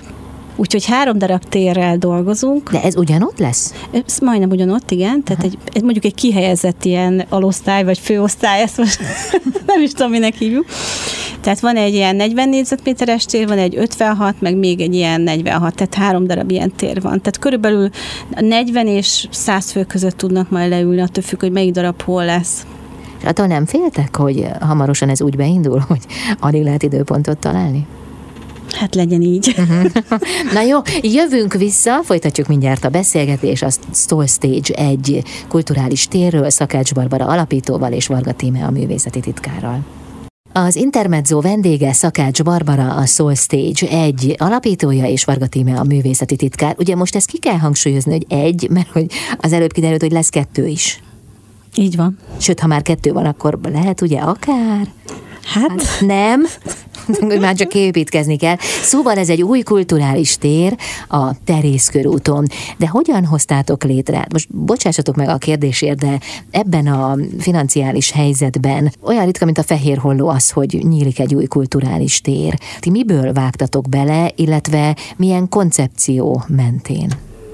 Úgyhogy 0.55 0.85
három 0.85 1.17
darab 1.17 1.43
térrel 1.43 1.97
dolgozunk. 1.97 2.71
De 2.71 2.81
ez 2.81 2.95
ugyanott 2.95 3.39
lesz? 3.39 3.73
Ez 4.05 4.17
majdnem 4.19 4.49
ugyanott, 4.49 4.91
igen. 4.91 5.23
Tehát 5.23 5.43
egy, 5.43 5.57
egy, 5.73 5.83
mondjuk 5.83 6.05
egy 6.05 6.15
kihelyezett 6.15 6.85
ilyen 6.85 7.25
alosztály, 7.29 7.83
vagy 7.83 7.99
főosztály, 7.99 8.61
ezt 8.61 8.77
most 8.77 8.99
nem 9.67 9.81
is 9.81 9.91
tudom, 9.91 10.11
minek 10.11 10.35
hívjuk 10.35 10.65
Tehát 11.43 11.59
van 11.59 11.75
egy 11.75 11.93
ilyen 11.93 12.15
40 12.15 12.49
négyzetméteres 12.49 13.25
tér, 13.25 13.47
van 13.47 13.57
egy 13.57 13.75
56, 13.77 14.41
meg 14.41 14.57
még 14.57 14.81
egy 14.81 14.95
ilyen 14.95 15.21
46, 15.21 15.75
tehát 15.75 15.93
három 15.93 16.27
darab 16.27 16.51
ilyen 16.51 16.71
tér 16.75 17.01
van. 17.01 17.21
Tehát 17.21 17.39
körülbelül 17.39 17.89
40 18.39 18.87
és 18.87 19.27
100 19.31 19.71
fő 19.71 19.83
között 19.83 20.17
tudnak 20.17 20.49
majd 20.49 20.69
leülni, 20.69 21.01
attól 21.01 21.23
függ, 21.23 21.39
hogy 21.39 21.51
melyik 21.51 21.73
darab 21.73 22.01
hol 22.01 22.25
lesz. 22.25 22.65
És 23.19 23.25
attól 23.25 23.45
nem 23.45 23.65
féltek, 23.65 24.15
hogy 24.15 24.47
hamarosan 24.59 25.09
ez 25.09 25.21
úgy 25.21 25.35
beindul, 25.35 25.79
hogy 25.87 26.01
alig 26.39 26.63
lehet 26.63 26.83
időpontot 26.83 27.37
találni? 27.37 27.85
Hát 28.71 28.95
legyen 28.95 29.21
így. 29.21 29.55
Na 30.53 30.61
jó, 30.61 30.79
jövünk 31.01 31.53
vissza, 31.53 32.01
folytatjuk 32.03 32.47
mindjárt 32.47 32.85
a 32.85 32.89
beszélgetés 32.89 33.61
a 33.61 33.69
Stall 33.93 34.25
Stage 34.25 34.73
egy 34.73 35.23
kulturális 35.47 36.07
térről, 36.07 36.49
Szakács 36.49 36.93
Barbara 36.93 37.25
alapítóval 37.25 37.91
és 37.91 38.07
Varga 38.07 38.31
Tíme 38.31 38.65
a 38.65 38.71
művészeti 38.71 39.19
titkárral. 39.19 39.79
Az 40.55 40.75
Intermezzo 40.75 41.41
vendége 41.41 41.93
Szakács 41.93 42.43
Barbara, 42.43 42.95
a 42.95 43.05
Soul 43.05 43.35
Stage 43.35 43.87
egy 43.89 44.35
alapítója 44.37 45.05
és 45.05 45.23
Varga 45.23 45.47
Tíme 45.47 45.79
a 45.79 45.83
művészeti 45.83 46.35
titkár. 46.35 46.75
Ugye 46.77 46.95
most 46.95 47.15
ezt 47.15 47.27
ki 47.27 47.39
kell 47.39 47.57
hangsúlyozni, 47.57 48.11
hogy 48.11 48.25
egy, 48.29 48.67
mert 48.69 48.89
hogy 48.89 49.05
az 49.37 49.53
előbb 49.53 49.71
kiderült, 49.71 50.01
hogy 50.01 50.11
lesz 50.11 50.29
kettő 50.29 50.67
is. 50.67 51.01
Így 51.75 51.95
van. 51.95 52.17
Sőt, 52.37 52.59
ha 52.59 52.67
már 52.67 52.81
kettő 52.81 53.11
van, 53.11 53.25
akkor 53.25 53.59
lehet 53.71 54.01
ugye 54.01 54.19
akár? 54.19 54.87
Hát, 55.43 55.99
Nem, 55.99 56.45
hogy 57.19 57.39
már 57.39 57.55
csak 57.55 57.73
építkezni 57.73 58.37
kell. 58.37 58.55
Szóval 58.81 59.17
ez 59.17 59.29
egy 59.29 59.41
új 59.41 59.61
kulturális 59.61 60.37
tér 60.37 60.75
a 61.07 61.43
Terészkörúton. 61.43 62.45
De 62.77 62.87
hogyan 62.87 63.25
hoztátok 63.25 63.83
létre? 63.83 64.27
Most 64.33 64.55
bocsássatok 64.55 65.15
meg 65.15 65.29
a 65.29 65.37
kérdésért, 65.37 65.99
de 65.99 66.19
ebben 66.51 66.87
a 66.87 67.17
financiális 67.39 68.11
helyzetben 68.11 68.91
olyan 69.01 69.25
ritka, 69.25 69.45
mint 69.45 69.57
a 69.57 69.63
fehér 69.63 69.97
holló 69.97 70.27
az, 70.27 70.49
hogy 70.49 70.79
nyílik 70.87 71.19
egy 71.19 71.35
új 71.35 71.45
kulturális 71.45 72.21
tér. 72.21 72.59
Ti 72.79 72.89
miből 72.89 73.33
vágtatok 73.33 73.89
bele, 73.89 74.31
illetve 74.35 74.95
milyen 75.15 75.49
koncepció 75.49 76.43
mentén? 76.47 77.09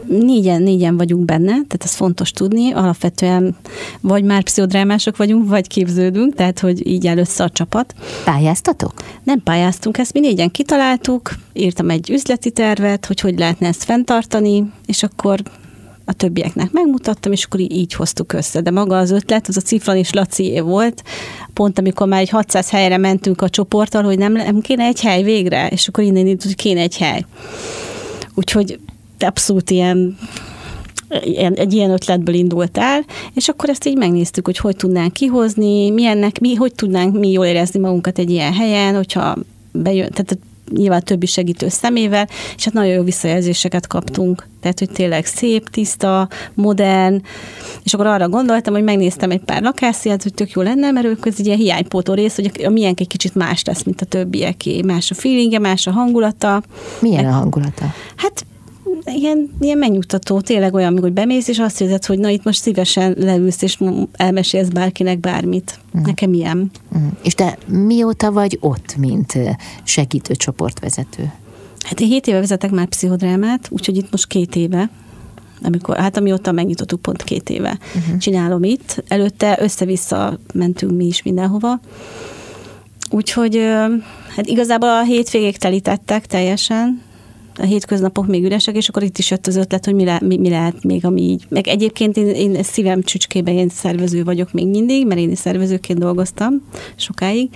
Négyen, 0.10 0.62
négyen 0.62 0.98
vagyunk 0.98 1.25
benne, 1.25 1.51
tehát 1.51 1.84
ez 1.84 1.94
fontos 1.94 2.32
tudni. 2.32 2.72
Alapvetően 2.72 3.56
vagy 4.01 4.24
már 4.24 4.44
pszichodrámások 4.44 5.18
vagyunk, 5.18 5.50
vagy 5.50 5.68
képződünk, 5.68 6.36
tehát 6.36 6.60
hogy 6.60 6.88
így 6.88 7.08
áll 7.08 7.18
össze 7.18 7.44
a 7.44 7.50
csapat. 7.50 7.94
Pályáztatok? 8.24 8.94
Nem 9.24 9.44
pályáztunk, 9.44 9.98
ezt 9.98 10.13
mi 10.13 10.20
négyen 10.20 10.51
kitaláltuk, 10.51 11.32
írtam 11.54 11.89
egy 11.89 12.10
üzleti 12.10 12.51
tervet, 12.51 13.06
hogy 13.06 13.20
hogy 13.20 13.39
lehetne 13.39 13.68
ezt 13.68 13.84
fenntartani, 13.84 14.72
és 14.86 15.04
akkor 15.04 15.42
a 16.06 16.13
többieknek 16.13 16.72
megmutattam, 16.72 17.32
és 17.32 17.44
akkor 17.44 17.60
így 17.60 17.94
hoztuk 17.94 18.34
össze. 18.34 18.62
De 18.62 18.72
maga 18.72 18.98
az 18.98 19.12
ötlet, 19.12 19.48
az 19.48 19.58
a 19.58 19.62
Cifran 19.62 19.96
és 19.96 20.12
Lacié 20.12 20.60
volt, 20.60 21.04
pont 21.54 21.80
amikor 21.80 22.08
már 22.08 22.22
egy 22.22 22.30
600 22.30 22.70
helyre 22.70 22.98
mentünk 22.98 23.42
a 23.42 23.50
csoporttal, 23.50 24.04
hogy 24.04 24.18
nem, 24.18 24.32
nem 24.32 24.60
kéne 24.60 24.84
egy 24.84 25.01
hely 25.01 25.24
végre, 25.24 25.68
és 25.68 25.88
akkor 25.88 26.04
innen 26.04 26.18
indult, 26.18 26.44
hogy 26.44 26.56
kéne 26.56 26.82
egy 26.82 26.98
hely. 26.98 27.25
Úgyhogy 28.36 28.80
abszolút 29.25 29.69
ilyen 29.69 30.17
ilyen, 31.23 31.53
egy 31.53 31.73
ilyen 31.73 31.91
ötletből 31.91 32.35
indult 32.35 32.77
el, 32.77 33.05
és 33.33 33.47
akkor 33.47 33.69
ezt 33.69 33.88
így 33.88 33.97
megnéztük, 33.97 34.45
hogy 34.45 34.57
hogy 34.57 34.75
tudnánk 34.75 35.13
kihozni, 35.13 35.89
milyennek, 35.89 36.39
mi, 36.39 36.55
hogy 36.55 36.73
tudnánk 36.73 37.19
mi 37.19 37.31
jól 37.31 37.45
érezni 37.45 37.79
magunkat 37.79 38.19
egy 38.19 38.29
ilyen 38.29 38.53
helyen, 38.53 38.95
hogyha 38.95 39.35
bejön, 39.71 40.09
tehát 40.09 40.38
nyilván 40.75 41.03
többi 41.03 41.25
segítő 41.25 41.69
szemével, 41.69 42.27
és 42.55 42.63
hát 42.63 42.73
nagyon 42.73 42.93
jó 42.93 43.03
visszajelzéseket 43.03 43.88
kaptunk. 43.88 44.47
Tehát, 44.61 44.79
hogy 44.79 44.89
tényleg 44.89 45.25
szép, 45.25 45.69
tiszta, 45.69 46.27
modern, 46.53 47.21
és 47.83 47.93
akkor 47.93 48.05
arra 48.05 48.29
gondoltam, 48.29 48.73
hogy 48.73 48.83
megnéztem 48.83 49.31
egy 49.31 49.41
pár 49.41 49.61
lakásszíját, 49.61 50.23
hogy 50.23 50.33
tök 50.33 50.51
jó 50.51 50.61
lenne, 50.61 50.91
mert 50.91 51.05
ők 51.05 51.25
ez 51.25 51.35
egy 51.38 51.45
ilyen 51.45 51.57
hiánypótó 51.57 52.13
rész, 52.13 52.35
hogy 52.35 52.51
a 52.65 52.69
miénk 52.69 52.99
egy 52.99 53.07
kicsit 53.07 53.35
más 53.35 53.63
lesz, 53.63 53.83
mint 53.83 54.01
a 54.01 54.05
többieké. 54.05 54.81
Más 54.81 55.11
a 55.11 55.15
feelingje, 55.15 55.59
más 55.59 55.88
a 55.88 55.91
hangulata. 55.91 56.63
Milyen 57.01 57.25
a 57.25 57.31
hangulata? 57.31 57.93
Hát 58.15 58.45
ilyen, 59.05 59.50
ilyen 59.60 59.77
megnyugtató, 59.77 60.41
tényleg 60.41 60.74
olyan, 60.74 60.91
amikor 60.91 61.12
bemész, 61.12 61.48
és 61.48 61.60
azt 61.60 61.81
érzed, 61.81 62.05
hogy 62.05 62.19
na 62.19 62.29
itt 62.29 62.43
most 62.43 62.62
szívesen 62.62 63.15
leülsz, 63.17 63.62
és 63.62 63.77
elmesélsz 64.12 64.67
bárkinek 64.67 65.19
bármit. 65.19 65.79
Uh-huh. 65.88 66.05
Nekem 66.05 66.34
ilyen. 66.34 66.72
Uh-huh. 66.91 67.12
És 67.24 67.34
te 67.34 67.58
mióta 67.67 68.31
vagy 68.31 68.58
ott, 68.62 68.96
mint 68.98 69.38
segítő 69.84 70.36
csoportvezető? 70.36 71.31
Hát 71.79 72.00
én 72.00 72.08
hét 72.08 72.27
éve 72.27 72.39
vezetek 72.39 72.72
már 72.72 72.88
pszichodrámát, 72.88 73.67
úgyhogy 73.72 73.98
itt 73.98 74.12
most 74.12 74.27
két 74.27 74.55
éve 74.55 74.89
amikor, 75.62 75.98
hát 75.98 76.17
amióta 76.17 76.51
megnyitottuk 76.51 77.01
pont 77.01 77.24
két 77.24 77.50
éve. 77.50 77.77
Uh-huh. 77.96 78.17
Csinálom 78.17 78.63
itt. 78.63 79.03
Előtte 79.08 79.58
össze-vissza 79.62 80.39
mentünk 80.53 80.96
mi 80.96 81.05
is 81.05 81.24
mindenhova. 81.24 81.79
Úgyhogy 83.10 83.55
hát 84.36 84.46
igazából 84.46 84.89
a 84.89 85.03
hétvégék 85.03 85.58
telítettek 85.58 86.25
teljesen, 86.25 87.01
a 87.60 87.66
hétköznapok 87.66 88.28
még 88.28 88.44
üresek, 88.44 88.75
és 88.75 88.89
akkor 88.89 89.04
itt 89.04 89.18
is 89.18 89.32
jött 89.32 89.48
az 89.48 89.56
ötlet, 89.56 89.86
hogy 89.86 89.94
mi, 89.96 90.04
le, 90.04 90.20
mi, 90.24 90.38
mi 90.38 90.50
lehet 90.50 90.84
még, 90.84 91.06
ami 91.06 91.22
így. 91.22 91.46
Meg 91.50 91.68
egyébként 91.68 92.18
én, 92.18 92.28
én 92.28 92.63
szívem 92.63 93.01
csücskében 93.01 93.54
én 93.54 93.70
szervező 93.70 94.24
vagyok 94.24 94.54
még 94.54 94.68
mindig, 94.68 95.08
mert 95.08 95.20
én 95.20 95.32
is 95.32 95.38
szervezőként 95.38 96.00
dolgoztam 96.00 96.62
sokáig 96.96 97.50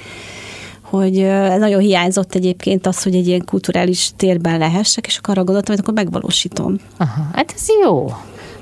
hogy 0.81 1.13
nagyon 1.57 1.79
hiányzott 1.79 2.35
egyébként 2.35 2.87
az, 2.87 3.03
hogy 3.03 3.15
egy 3.15 3.27
ilyen 3.27 3.45
kulturális 3.45 4.11
térben 4.15 4.57
lehessek, 4.57 5.07
és 5.07 5.17
akkor 5.17 5.33
arra 5.33 5.43
gondoltam, 5.43 5.75
hogy 5.75 5.83
akkor 5.83 6.03
megvalósítom. 6.03 6.75
Aha, 6.97 7.29
hát 7.33 7.53
ez 7.55 7.65
jó. 7.83 8.07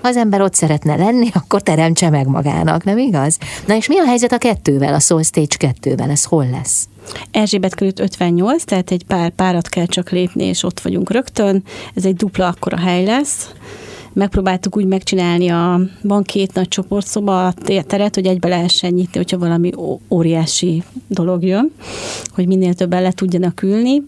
Ha 0.01 0.08
az 0.08 0.15
ember 0.15 0.41
ott 0.41 0.53
szeretne 0.53 0.96
lenni, 0.96 1.29
akkor 1.41 1.62
teremtse 1.62 2.10
meg 2.10 2.27
magának, 2.27 2.84
nem 2.84 2.98
igaz? 2.98 3.38
Na 3.67 3.75
és 3.75 3.88
mi 3.88 4.00
a 4.00 4.05
helyzet 4.05 4.31
a 4.31 4.38
kettővel, 4.38 4.93
a 4.93 5.00
Soul 5.00 5.24
Stage 5.24 5.55
kettővel? 5.58 6.10
Ez 6.10 6.24
hol 6.24 6.50
lesz? 6.50 6.88
Erzsébet 7.31 7.75
körült 7.75 8.00
58, 8.00 8.63
tehát 8.63 8.91
egy 8.91 9.05
pár 9.05 9.29
párat 9.29 9.70
kell 9.70 9.86
csak 9.86 10.10
lépni, 10.10 10.43
és 10.43 10.63
ott 10.63 10.79
vagyunk 10.79 11.12
rögtön. 11.12 11.63
Ez 11.93 12.05
egy 12.05 12.15
dupla 12.15 12.48
akkora 12.48 12.77
hely 12.77 13.05
lesz. 13.05 13.50
Megpróbáltuk 14.13 14.77
úgy 14.77 14.86
megcsinálni, 14.86 15.50
a, 15.50 15.79
van 16.01 16.24
két 16.24 16.53
nagy 16.53 16.67
csoportszoba 16.67 17.48
a 17.48 17.53
teret, 17.88 18.15
hogy 18.15 18.25
egybe 18.25 18.48
lehessen 18.48 18.93
nyitni, 18.93 19.17
hogyha 19.17 19.38
valami 19.38 19.72
óriási 20.10 20.84
dolog 21.08 21.43
jön, 21.43 21.72
hogy 22.34 22.48
minél 22.48 22.74
többen 22.74 23.01
le 23.01 23.12
tudjanak 23.12 23.62
ülni. 23.62 24.01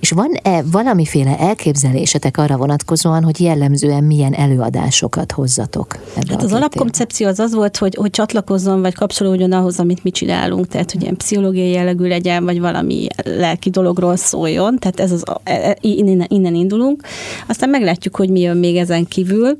És 0.00 0.10
van-e 0.10 0.62
valamiféle 0.70 1.38
elképzelésetek 1.38 2.36
arra 2.36 2.56
vonatkozóan, 2.56 3.24
hogy 3.24 3.40
jellemzően 3.40 4.04
milyen 4.04 4.32
előadásokat 4.32 5.32
hozzatok? 5.32 5.98
Ebbe 6.16 6.32
hát 6.32 6.42
az 6.42 6.52
alapkoncepció 6.52 7.26
az 7.26 7.38
az 7.38 7.54
volt, 7.54 7.76
hogy, 7.76 7.94
hogy 7.94 8.10
csatlakozzon, 8.10 8.80
vagy 8.80 8.94
kapcsolódjon 8.94 9.52
ahhoz, 9.52 9.78
amit 9.78 10.04
mi 10.04 10.10
csinálunk, 10.10 10.66
tehát 10.66 10.92
hogy 10.92 11.02
ilyen 11.02 11.16
pszichológiai 11.16 11.70
jellegű 11.70 12.06
legyen, 12.06 12.44
vagy 12.44 12.60
valami 12.60 13.06
lelki 13.24 13.70
dologról 13.70 14.16
szóljon, 14.16 14.78
tehát 14.78 15.00
ez 15.00 15.12
az, 15.12 15.22
e, 15.44 15.52
e, 15.52 15.76
innen, 15.80 16.26
innen 16.28 16.54
indulunk. 16.54 17.02
Aztán 17.46 17.68
meglátjuk, 17.68 18.16
hogy 18.16 18.30
mi 18.30 18.40
jön 18.40 18.56
még 18.56 18.76
ezen 18.76 19.06
kívül. 19.06 19.58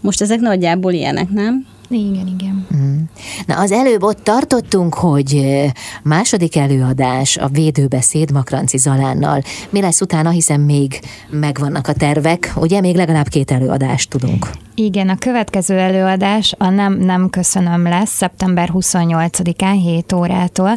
Most 0.00 0.20
ezek 0.20 0.40
nagyjából 0.40 0.92
ilyenek, 0.92 1.30
nem? 1.30 1.66
Igen, 1.88 2.26
igen. 2.26 2.66
Mm. 2.76 3.00
Na, 3.46 3.58
az 3.58 3.72
előbb 3.72 4.02
ott 4.02 4.24
tartottunk, 4.24 4.94
hogy 4.94 5.62
második 6.02 6.56
előadás, 6.56 7.36
a 7.36 7.48
védőbeszéd 7.48 8.32
Makranci 8.32 8.76
Zalánnal. 8.76 9.42
Mi 9.70 9.80
lesz 9.80 10.00
utána, 10.00 10.30
hiszen 10.30 10.60
még 10.60 11.00
megvannak 11.30 11.88
a 11.88 11.92
tervek, 11.92 12.52
ugye 12.56 12.80
még 12.80 12.96
legalább 12.96 13.28
két 13.28 13.50
előadást 13.50 14.10
tudunk. 14.10 14.50
Igen, 14.74 15.08
a 15.08 15.16
következő 15.16 15.78
előadás 15.78 16.54
a 16.58 16.68
Nem, 16.68 16.98
nem 16.98 17.30
köszönöm 17.30 17.82
lesz, 17.82 18.10
szeptember 18.10 18.70
28-án 18.72 19.78
7 19.82 20.12
órától. 20.12 20.76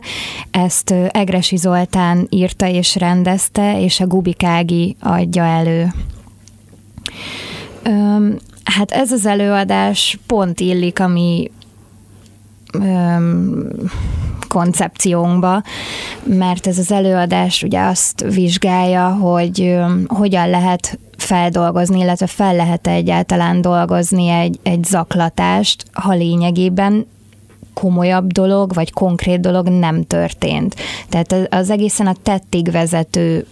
Ezt 0.51 0.93
Egresi 1.11 1.57
Zoltán 1.57 2.27
írta 2.29 2.67
és 2.67 2.95
rendezte, 2.95 3.81
és 3.81 3.99
a 3.99 4.07
Gubikági 4.07 4.95
adja 4.99 5.43
elő. 5.43 5.93
Hát 8.63 8.91
ez 8.91 9.12
az 9.12 9.25
előadás 9.25 10.19
pont 10.27 10.60
illik 10.60 11.00
a 11.00 11.08
mi 11.08 11.51
öm, 12.74 13.67
koncepciónkba, 14.48 15.63
mert 16.24 16.67
ez 16.67 16.77
az 16.77 16.91
előadás 16.91 17.63
ugye 17.63 17.81
azt 17.81 18.25
vizsgálja, 18.34 19.10
hogy 19.10 19.62
öm, 19.62 20.05
hogyan 20.08 20.50
lehet 20.50 21.00
feldolgozni, 21.17 22.00
illetve 22.00 22.27
fel 22.27 22.55
lehet 22.55 22.88
-e 22.88 22.91
egyáltalán 22.91 23.62
dolgozni 23.62 24.27
egy, 24.27 24.60
egy 24.63 24.84
zaklatást, 24.84 25.86
ha 25.93 26.13
lényegében 26.13 27.05
komolyabb 27.74 28.31
dolog, 28.31 28.74
vagy 28.74 28.91
konkrét 28.91 29.39
dolog 29.39 29.67
nem 29.67 30.03
történt. 30.03 30.75
Tehát 31.10 31.53
az 31.53 31.69
egészen 31.69 32.08
a 32.08 32.15
tettig 32.24 32.72
vezető 32.72 33.46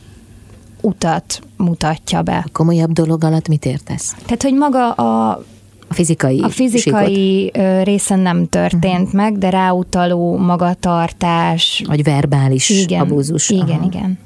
utat 0.82 1.42
mutatja 1.58 2.22
be. 2.22 2.38
A 2.46 2.50
komolyabb 2.52 2.92
dolog 2.92 3.24
alatt 3.24 3.48
mit 3.48 3.66
értesz? 3.66 4.16
Tehát, 4.26 4.44
hogy 4.44 4.54
maga 4.54 4.92
a 4.92 5.42
a 5.90 5.94
fizikai 5.94 6.40
A 6.40 6.50
fizikai 6.50 7.52
síkot. 7.54 7.84
részen 7.84 8.20
nem 8.20 8.48
történt 8.50 9.06
uh-huh. 9.06 9.14
meg, 9.14 9.38
de 9.38 9.50
ráutaló 9.50 10.38
magatartás. 10.38 11.84
Vagy 11.88 12.04
verbális 12.04 12.70
igen, 12.70 13.02
abúzus. 13.02 13.50
Igen, 13.50 13.70
Aha. 13.70 13.86
igen. 13.86 14.20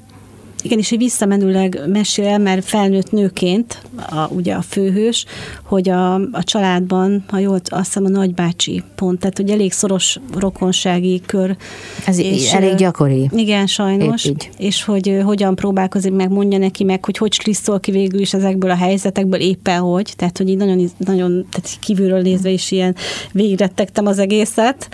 Igen, 0.62 0.78
és 0.78 0.92
így 0.92 1.00
visszamenőleg 1.00 1.82
mesél 1.88 2.38
mert 2.38 2.66
felnőtt 2.66 3.12
nőként, 3.12 3.82
a, 4.10 4.28
ugye 4.30 4.54
a 4.54 4.62
főhős, 4.62 5.26
hogy 5.64 5.90
a, 5.90 6.14
a 6.14 6.44
családban, 6.44 7.24
ha 7.28 7.38
jól 7.38 7.60
azt 7.66 7.86
hiszem 7.86 8.06
a 8.06 8.10
nagybácsi 8.10 8.84
pont, 8.96 9.20
tehát 9.20 9.38
hogy 9.38 9.50
elég 9.50 9.72
szoros 9.72 10.20
rokonsági 10.38 11.22
kör. 11.26 11.56
Ez 12.06 12.18
és, 12.18 12.54
elég 12.54 12.76
gyakori. 12.76 13.30
Igen, 13.36 13.68
sajnos. 13.68 14.32
És 14.58 14.84
hogy 14.84 15.22
hogyan 15.24 15.56
próbálkozik 15.56 16.12
meg, 16.12 16.30
mondja 16.30 16.58
neki 16.58 16.84
meg, 16.84 17.06
hogy 17.06 17.18
hogy 17.18 17.38
klisszol 17.38 17.80
ki 17.80 17.92
végül 17.92 18.20
is 18.20 18.34
ezekből 18.34 18.72
a 18.72 18.76
helyzetekből 18.76 19.40
éppen 19.40 19.80
hogy, 19.80 20.14
tehát 20.16 20.38
hogy 20.38 20.50
így 20.50 20.58
nagyon, 20.58 20.90
nagyon 20.98 21.46
tehát 21.52 21.78
kívülről 21.80 22.22
nézve 22.22 22.50
is 22.50 22.72
ilyen 22.72 22.96
végrettegtem 23.32 24.06
az 24.06 24.20
egészet 24.20 24.90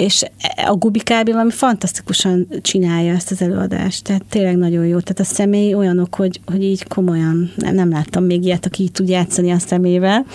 és 0.00 0.24
a 0.66 0.74
Gubi 0.74 0.98
kb. 0.98 1.30
valami 1.30 1.50
fantasztikusan 1.50 2.48
csinálja 2.62 3.14
ezt 3.14 3.30
az 3.30 3.42
előadást, 3.42 4.04
tehát 4.04 4.22
tényleg 4.28 4.56
nagyon 4.56 4.86
jó. 4.86 5.00
Tehát 5.00 5.20
a 5.20 5.34
személy 5.34 5.74
olyanok, 5.74 6.14
hogy, 6.14 6.40
hogy 6.46 6.62
így 6.62 6.88
komolyan 6.88 7.52
nem, 7.56 7.74
nem 7.74 7.90
láttam 7.90 8.24
még 8.24 8.44
ilyet, 8.44 8.66
aki 8.66 8.82
így 8.82 8.92
tud 8.92 9.08
játszani 9.08 9.50
a 9.50 9.58
szemével. 9.58 10.26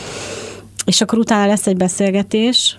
És 0.86 1.02
akkor 1.02 1.18
utána 1.18 1.48
lesz 1.48 1.68
egy 1.68 1.78
beszélgetés, 1.78 2.78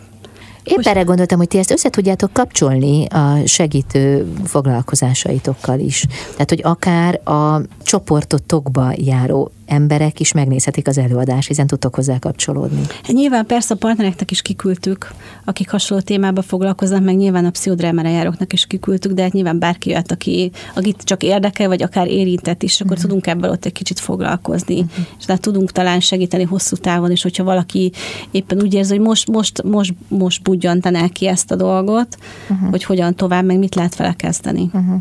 Épp 0.66 0.86
erre 0.86 1.02
gondoltam, 1.02 1.38
hogy 1.38 1.48
ti 1.48 1.58
ezt 1.58 1.70
össze 1.70 1.90
tudjátok 1.90 2.32
kapcsolni 2.32 3.06
a 3.06 3.36
segítő 3.44 4.32
foglalkozásaitokkal 4.44 5.78
is. 5.78 6.06
Tehát, 6.30 6.48
hogy 6.48 6.60
akár 6.64 7.20
a 7.28 7.60
csoportotokba 7.82 8.92
járó 8.96 9.50
emberek 9.66 10.20
is 10.20 10.32
megnézhetik 10.32 10.88
az 10.88 10.98
előadást, 10.98 11.48
hiszen 11.48 11.66
tudtok 11.66 11.94
hozzá 11.94 12.18
kapcsolódni. 12.18 12.80
Hát 12.80 13.12
nyilván 13.12 13.46
persze 13.46 13.74
a 13.74 13.76
partnereknek 13.76 14.30
is 14.30 14.42
kiküldtük, 14.42 15.12
akik 15.44 15.70
hasonló 15.70 16.02
témába 16.02 16.42
foglalkoznak, 16.42 17.04
meg 17.04 17.16
nyilván 17.16 17.44
a 17.44 17.50
pszichodrámára 17.50 18.08
járóknak 18.08 18.52
is 18.52 18.66
kiküldtük, 18.66 19.12
de 19.12 19.22
hát 19.22 19.32
nyilván 19.32 19.58
bárki 19.58 19.90
jött, 19.90 20.10
aki, 20.10 20.50
akit 20.74 21.02
csak 21.04 21.22
érdekel, 21.22 21.68
vagy 21.68 21.82
akár 21.82 22.06
érintett 22.08 22.62
is, 22.62 22.80
akkor 22.80 22.92
uh-huh. 22.92 23.06
tudunk 23.06 23.26
ebből 23.26 23.50
ott 23.50 23.64
egy 23.64 23.72
kicsit 23.72 24.00
foglalkozni. 24.00 24.80
Uh-huh. 24.80 25.06
És 25.18 25.24
tehát 25.24 25.42
tudunk 25.42 25.72
talán 25.72 26.00
segíteni 26.00 26.42
hosszú 26.42 26.76
távon 26.76 27.10
is, 27.10 27.22
hogyha 27.22 27.44
valaki 27.44 27.92
éppen 28.30 28.62
úgy 28.62 28.74
érzi, 28.74 28.96
hogy 28.96 29.06
most, 29.06 29.30
most, 29.30 29.62
most, 29.62 29.94
most 30.08 30.42
budjantanál 30.42 31.08
ki 31.08 31.26
ezt 31.26 31.50
a 31.50 31.56
dolgot, 31.56 32.16
uh-huh. 32.48 32.70
hogy 32.70 32.84
hogyan 32.84 33.14
tovább, 33.14 33.44
meg 33.44 33.58
mit 33.58 33.74
lehet 33.74 33.96
vele 33.96 34.12
kezdeni. 34.12 34.70
Uh-huh. 34.72 35.00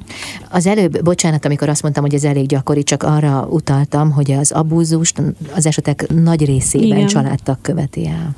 Az 0.50 0.66
előbb, 0.66 1.04
bocsánat, 1.04 1.46
amikor 1.46 1.70
azt 1.70 1.82
mondtam, 1.82 2.04
hogy 2.04 2.14
ez 2.14 2.24
elég 2.24 2.46
gyakori, 2.46 2.84
csak 2.84 3.04
arra 3.04 3.48
utaltam, 3.50 4.12
hogy 4.12 4.32
az 4.32 4.54
abúzust 4.56 5.22
az 5.56 5.66
esetek 5.66 6.08
nagy 6.14 6.46
részében 6.46 6.98
Igen. 6.98 7.08
családtag 7.08 7.58
követi 7.62 8.08
el. 8.08 8.36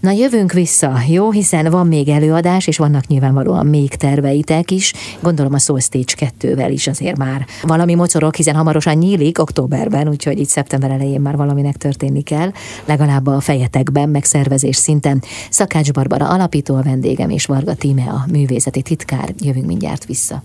Na 0.00 0.10
jövünk 0.10 0.52
vissza, 0.52 1.00
jó? 1.08 1.30
Hiszen 1.30 1.70
van 1.70 1.86
még 1.86 2.08
előadás, 2.08 2.66
és 2.66 2.76
vannak 2.76 3.06
nyilvánvalóan 3.06 3.66
még 3.66 3.88
terveitek 3.88 4.70
is. 4.70 4.92
Gondolom 5.20 5.54
a 5.54 5.58
Soul 5.58 5.80
Stage 5.80 6.32
2-vel 6.40 6.68
is 6.70 6.86
azért 6.86 7.16
már 7.16 7.46
valami 7.62 7.94
mocorok, 7.94 8.34
hiszen 8.34 8.54
hamarosan 8.54 8.96
nyílik 8.96 9.38
októberben, 9.38 10.08
úgyhogy 10.08 10.38
itt 10.38 10.48
szeptember 10.48 10.90
elején 10.90 11.20
már 11.20 11.36
valaminek 11.36 11.76
történni 11.76 12.22
kell, 12.22 12.52
legalább 12.84 13.26
a 13.26 13.40
fejetekben, 13.40 14.08
meg 14.08 14.24
szervezés 14.24 14.76
szinten. 14.76 15.22
Szakács 15.50 15.92
Barbara 15.92 16.28
alapító 16.28 16.74
a 16.74 16.82
vendégem, 16.82 17.30
és 17.30 17.46
Varga 17.46 17.74
Tíme 17.74 18.02
a 18.02 18.24
művészeti 18.30 18.82
titkár. 18.82 19.34
Jövünk 19.38 19.66
mindjárt 19.66 20.04
vissza. 20.04 20.42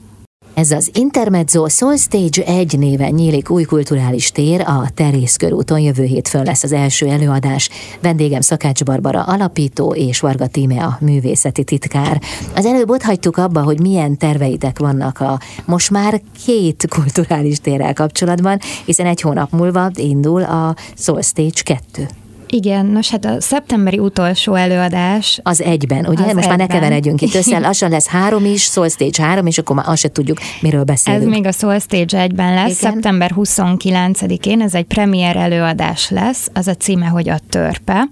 Ez 0.55 0.71
az 0.71 0.89
Intermezzo 0.93 1.69
Soul 1.69 1.97
Stage 1.97 2.43
1 2.45 2.77
néven 2.77 3.11
nyílik 3.11 3.49
új 3.49 3.63
kulturális 3.63 4.31
tér, 4.31 4.61
a 4.61 4.89
Terész 4.93 5.35
körúton 5.35 5.79
jövő 5.79 6.03
hétfőn 6.03 6.43
lesz 6.43 6.63
az 6.63 6.71
első 6.71 7.07
előadás. 7.07 7.69
Vendégem 8.01 8.41
Szakács 8.41 8.83
Barbara 8.83 9.23
alapító 9.23 9.93
és 9.93 10.19
Varga 10.19 10.47
Tíme 10.47 10.97
művészeti 10.99 11.63
titkár. 11.63 12.21
Az 12.55 12.65
előbb 12.65 12.89
ott 12.89 13.01
hagytuk 13.01 13.37
abba, 13.37 13.63
hogy 13.63 13.79
milyen 13.79 14.17
terveitek 14.17 14.79
vannak 14.79 15.19
a 15.19 15.39
most 15.65 15.91
már 15.91 16.21
két 16.45 16.87
kulturális 16.89 17.59
térrel 17.59 17.93
kapcsolatban, 17.93 18.59
hiszen 18.85 19.05
egy 19.05 19.21
hónap 19.21 19.51
múlva 19.51 19.89
indul 19.95 20.43
a 20.43 20.75
Soul 20.97 21.21
Stage 21.21 21.61
2. 21.63 22.07
Igen, 22.55 22.85
nos 22.85 23.09
hát 23.09 23.25
a 23.25 23.41
szeptemberi 23.41 23.99
utolsó 23.99 24.53
előadás. 24.53 25.39
Az 25.43 25.61
egyben, 25.61 26.05
ugye? 26.05 26.23
Az 26.25 26.33
Most 26.33 26.37
egyben. 26.37 26.47
már 26.47 26.57
ne 26.57 26.73
keveredjünk 26.73 27.21
itt 27.21 27.33
össze, 27.33 27.59
lassan 27.67 27.89
lesz 27.89 28.07
három 28.07 28.45
is, 28.45 28.63
Soul 28.63 28.89
Stage 28.89 29.23
három, 29.23 29.45
és 29.45 29.57
akkor 29.57 29.75
már 29.75 29.87
azt 29.87 30.01
se 30.01 30.09
tudjuk, 30.09 30.37
miről 30.61 30.83
beszélünk. 30.83 31.23
Ez 31.23 31.29
még 31.29 31.45
a 31.45 31.51
Soul 31.51 31.79
Stage 31.79 32.19
egyben 32.19 32.53
lesz, 32.53 32.79
Igen. 32.79 32.91
szeptember 32.91 33.31
29-én, 33.35 34.61
ez 34.61 34.73
egy 34.73 34.85
premier 34.85 35.35
előadás 35.35 36.09
lesz, 36.09 36.49
az 36.53 36.67
a 36.67 36.73
címe, 36.73 37.05
hogy 37.05 37.29
a 37.29 37.39
törpe. 37.49 38.07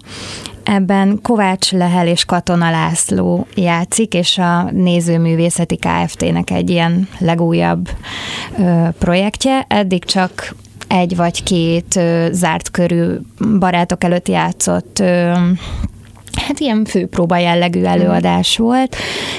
Ebben 0.64 1.20
Kovács 1.22 1.72
Lehel 1.72 2.08
és 2.08 2.26
Katona 2.26 2.72
László 2.72 3.48
játszik, 3.56 4.14
és 4.14 4.38
a 4.38 4.72
Nézőművészeti 4.72 5.78
Kft-nek 5.78 6.50
egy 6.50 6.70
ilyen 6.70 7.08
legújabb 7.18 7.90
ö, 8.60 8.88
projektje. 9.00 9.66
Eddig 9.68 10.04
csak 10.06 10.56
egy 10.94 11.16
vagy 11.16 11.44
két 11.44 11.96
ö, 11.96 12.28
zárt 12.32 12.72
körű 12.72 13.16
barátok 13.60 14.04
előtt 14.04 14.28
játszott 14.28 15.00
ö, 15.00 15.32
hát 16.36 16.60
ilyen 16.60 16.86
főpróba 16.86 17.38
jellegű 17.38 17.84
előadás 17.84 18.58
volt, 18.58 18.96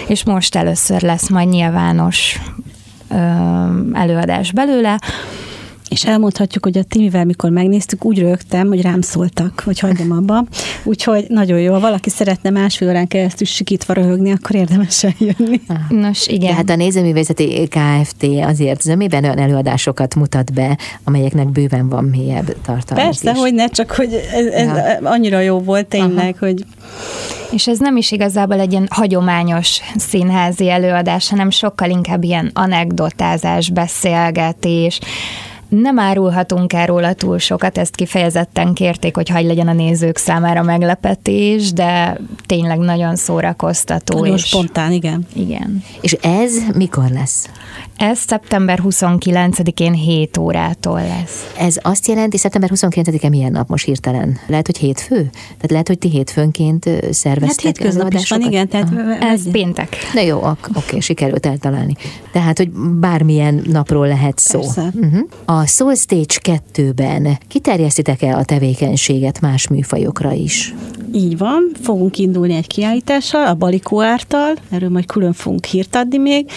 és 0.08 0.24
most 0.24 0.54
először 0.54 1.02
lesz 1.02 1.28
majd 1.28 1.48
nyilvános 1.48 2.40
ö, 3.10 3.16
előadás 3.92 4.52
belőle. 4.52 5.00
És 5.94 6.04
elmondhatjuk, 6.04 6.64
hogy 6.64 6.78
a 6.78 6.82
Timivel, 6.82 7.24
mikor 7.24 7.50
megnéztük, 7.50 8.04
úgy 8.04 8.18
rögtem, 8.18 8.68
hogy 8.68 8.82
rám 8.82 9.00
szóltak, 9.00 9.62
hogy 9.64 9.78
hagyjam 9.78 10.10
abba. 10.12 10.44
Úgyhogy 10.84 11.24
nagyon 11.28 11.58
jó, 11.60 11.72
ha 11.72 11.80
valaki 11.80 12.10
szeretne 12.10 12.50
másfél 12.50 12.88
órán 12.88 13.06
keresztül 13.06 13.46
sikítva 13.46 13.92
röhögni, 13.92 14.32
akkor 14.32 14.56
érdemes 14.56 15.04
eljönni. 15.04 15.60
Nos, 15.88 16.26
igen. 16.26 16.50
Tehát 16.50 16.70
a 16.70 16.76
Nézőművészeti 16.76 17.68
Kft. 17.68 18.26
azért 18.42 18.82
zömében 18.82 19.24
olyan 19.24 19.38
előadásokat 19.38 20.14
mutat 20.14 20.52
be, 20.52 20.78
amelyeknek 21.04 21.48
bőven 21.48 21.88
van 21.88 22.04
mélyebb 22.04 22.56
tartalma. 22.62 23.04
Persze, 23.04 23.30
is. 23.30 23.38
hogy 23.38 23.54
ne, 23.54 23.68
csak 23.68 23.90
hogy 23.90 24.12
ez, 24.32 24.46
ez 24.46 24.66
ja. 24.66 25.10
annyira 25.10 25.40
jó 25.40 25.58
volt 25.58 25.86
tényleg, 25.86 26.36
Aha. 26.36 26.46
hogy 26.46 26.64
és 27.50 27.66
ez 27.66 27.78
nem 27.78 27.96
is 27.96 28.12
igazából 28.12 28.60
egy 28.60 28.72
ilyen 28.72 28.86
hagyományos 28.90 29.80
színházi 29.96 30.70
előadás, 30.70 31.28
hanem 31.28 31.50
sokkal 31.50 31.90
inkább 31.90 32.22
ilyen 32.22 32.50
anekdotázás, 32.54 33.70
beszélgetés, 33.70 35.00
nem 35.68 35.98
árulhatunk 35.98 36.72
el 36.72 36.86
róla 36.86 37.12
túl 37.12 37.38
sokat, 37.38 37.78
ezt 37.78 37.94
kifejezetten 37.94 38.74
kérték, 38.74 39.14
hogy 39.16 39.28
hagy 39.28 39.44
legyen 39.44 39.68
a 39.68 39.72
nézők 39.72 40.16
számára 40.16 40.62
meglepetés, 40.62 41.72
de 41.72 42.20
tényleg 42.46 42.78
nagyon 42.78 43.16
szórakoztató. 43.16 44.18
Nagyon 44.18 44.36
és 44.36 44.44
spontán, 44.44 44.92
igen. 44.92 45.26
Igen. 45.32 45.82
És 46.00 46.12
ez 46.12 46.52
mikor 46.74 47.10
lesz? 47.10 47.48
Ez 47.96 48.18
szeptember 48.18 48.80
29-én 48.84 49.92
7 49.92 50.36
órától 50.36 51.00
lesz. 51.00 51.52
Ez 51.58 51.76
azt 51.82 52.06
jelenti, 52.06 52.38
szeptember 52.38 52.70
29-e 52.74 53.28
milyen 53.28 53.52
nap 53.52 53.68
most 53.68 53.84
hirtelen? 53.84 54.38
Lehet, 54.46 54.66
hogy 54.66 54.78
hétfő? 54.78 55.30
Tehát 55.42 55.70
lehet, 55.70 55.88
hogy 55.88 55.98
ti 55.98 56.08
hétfőnként 56.08 56.90
szerveztek 57.10 57.64
Hát 57.64 57.76
hétköznap 57.76 58.12
is 58.12 58.28
van, 58.28 58.40
igen. 58.40 58.68
Tehát 58.68 58.92
ez 59.20 59.50
péntek. 59.50 59.96
Na 60.14 60.20
jó, 60.20 60.42
oké, 60.74 61.00
sikerült 61.00 61.46
eltalálni. 61.46 61.94
Tehát, 62.32 62.58
hogy 62.58 62.70
bármilyen 63.00 63.62
napról 63.66 64.06
lehet 64.06 64.38
szó. 64.38 64.60
Uh-huh. 64.60 65.18
A 65.44 65.53
Soul 65.66 65.94
Stage 65.94 66.60
2-ben 66.74 67.38
kiterjesztitek-e 67.48 68.36
a 68.36 68.44
tevékenységet 68.44 69.40
más 69.40 69.68
műfajokra 69.68 70.32
is? 70.32 70.74
Így 71.14 71.38
van, 71.38 71.70
fogunk 71.82 72.18
indulni 72.18 72.54
egy 72.54 72.66
kiállítással, 72.66 73.46
a 73.46 73.54
Balikó 73.54 74.02
ártal, 74.02 74.54
erről 74.70 74.88
majd 74.88 75.06
külön 75.06 75.32
fogunk 75.32 75.64
hírt 75.64 75.94
adni 75.94 76.18
még, 76.18 76.50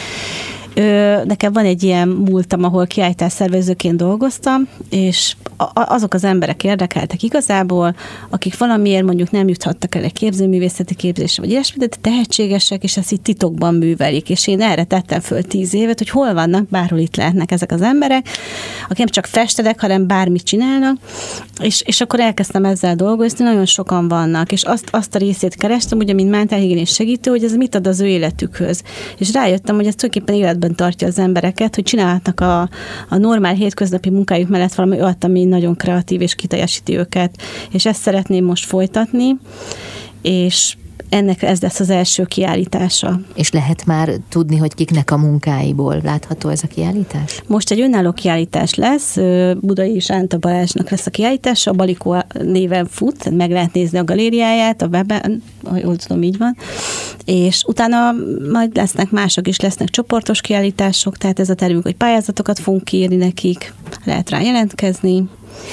nekem 1.26 1.54
van 1.54 1.66
egy 1.66 1.84
ilyen 1.84 2.08
múltam, 2.08 2.64
ahol 2.64 2.88
kiállítás 2.88 3.32
szervezőként 3.32 3.98
dolgoztam, 3.98 4.68
és 4.90 5.36
azok 5.74 6.14
az 6.14 6.24
emberek 6.24 6.64
érdekeltek 6.64 7.24
igazából, 7.24 7.96
akik 8.30 8.58
valamiért 8.58 9.04
mondjuk 9.04 9.32
nem 9.32 9.48
juthattak 9.48 9.96
el 9.96 10.04
egy 10.04 10.14
képzőművészeti 10.14 10.96
képzésre, 10.96 11.42
vagy 11.42 11.52
ilyesmi, 11.52 11.86
de 11.86 11.96
tehetségesek, 12.02 12.84
és 12.84 12.98
ezt 12.98 13.12
itt 13.12 13.24
titokban 13.24 13.76
művelik. 13.76 14.30
És 14.30 14.48
én 14.48 14.62
erre 14.62 14.84
tettem 14.84 15.20
föl 15.20 15.42
tíz 15.42 15.74
évet, 15.74 15.98
hogy 15.98 16.10
hol 16.10 16.34
vannak, 16.34 16.68
bárhol 16.70 17.00
itt 17.00 17.16
lehetnek 17.16 17.52
ezek 17.52 17.72
az 17.72 17.82
emberek, 17.82 18.28
akik 18.84 18.98
nem 18.98 19.08
csak 19.08 19.26
festedek, 19.26 19.82
hanem 19.82 20.08
bármit 20.08 20.44
csinálnak, 20.44 20.98
és, 21.62 21.82
és 21.86 22.02
akkor 22.02 22.20
elkezdtem 22.20 22.66
ezzel 22.66 22.96
dolgozni, 22.96 23.44
nagyon 23.44 23.66
sokan 23.66 24.08
vannak, 24.08 24.52
és 24.52 24.64
azt, 24.64 24.88
azt 24.92 25.16
a 25.16 25.20
részét 25.20 25.56
kerestem, 25.56 25.98
ugye, 25.98 26.14
mint 26.14 26.30
mentálhigiénés 26.30 26.94
segítő, 26.94 27.32
hogy 27.32 27.44
ez 27.44 27.54
mit 27.54 27.76
ad 27.76 27.88
az 27.88 28.00
ő 28.00 28.08
életükhöz. 28.08 28.84
És 29.18 29.34
rájöttem, 29.34 29.76
hogy 29.76 29.86
ez 29.86 29.96
tulajdonképpen 29.96 30.42
életben 30.42 30.67
életben 30.68 30.76
tartja 30.76 31.08
az 31.08 31.20
embereket, 31.20 31.76
hogy 31.76 31.84
csinálhatnak 31.84 32.40
a, 32.40 32.62
a 33.10 33.18
normál 33.18 33.54
hétköznapi 33.54 34.10
munkájuk 34.10 34.50
mellett 34.50 34.74
valami 34.74 35.02
olyat, 35.02 35.24
ami 35.24 35.46
nagyon 35.46 35.76
kreatív 35.76 36.22
és 36.22 36.36
kiteljesíti 36.36 36.98
őket. 36.98 37.42
És 37.72 37.86
ezt 37.86 38.02
szeretném 38.02 38.46
most 38.46 38.66
folytatni, 38.66 39.38
és 40.22 40.78
ennek 41.10 41.42
ez 41.42 41.62
lesz 41.62 41.80
az 41.80 41.90
első 41.90 42.24
kiállítása. 42.24 43.20
És 43.36 43.52
lehet 43.52 43.86
már 43.86 44.10
tudni, 44.30 44.58
hogy 44.58 44.74
kiknek 44.74 45.12
a 45.12 45.18
munkáiból 45.18 46.02
látható 46.04 46.50
ez 46.50 46.64
a 46.64 46.68
kiállítás? 46.68 47.42
Most 47.48 47.72
egy 47.72 47.82
önálló 47.82 48.12
kiállítás 48.12 48.74
lesz, 48.74 49.18
Budai 49.62 50.00
Sánta 50.00 50.38
Balázsnak 50.38 50.90
lesz 50.90 51.06
a 51.06 51.10
kiállítás, 51.10 51.68
a 51.68 51.74
Balikó 51.74 52.24
néven 52.44 52.88
fut, 52.90 53.30
meg 53.30 53.52
lehet 53.52 53.74
nézni 53.74 53.98
a 53.98 54.04
galériáját, 54.04 54.82
a 54.82 54.88
weben, 54.88 55.44
ha 55.64 55.78
jól 55.78 55.96
tudom, 55.96 56.24
így 56.24 56.38
van, 56.38 56.58
és 57.26 57.64
utána 57.68 58.16
majd 58.52 58.76
lesznek 58.76 59.12
mások 59.12 59.48
is, 59.48 59.60
lesznek 59.60 59.90
csoportos 59.90 60.42
kiállítások, 60.42 61.18
tehát 61.18 61.40
ez 61.40 61.50
a 61.50 61.56
tervünk, 61.56 61.84
hogy 61.84 61.96
pályázatokat 61.96 62.60
fogunk 62.60 62.92
írni 62.92 63.16
nekik, 63.16 63.74
lehet 64.04 64.30
rá 64.30 64.42
jelentkezni, 64.42 65.30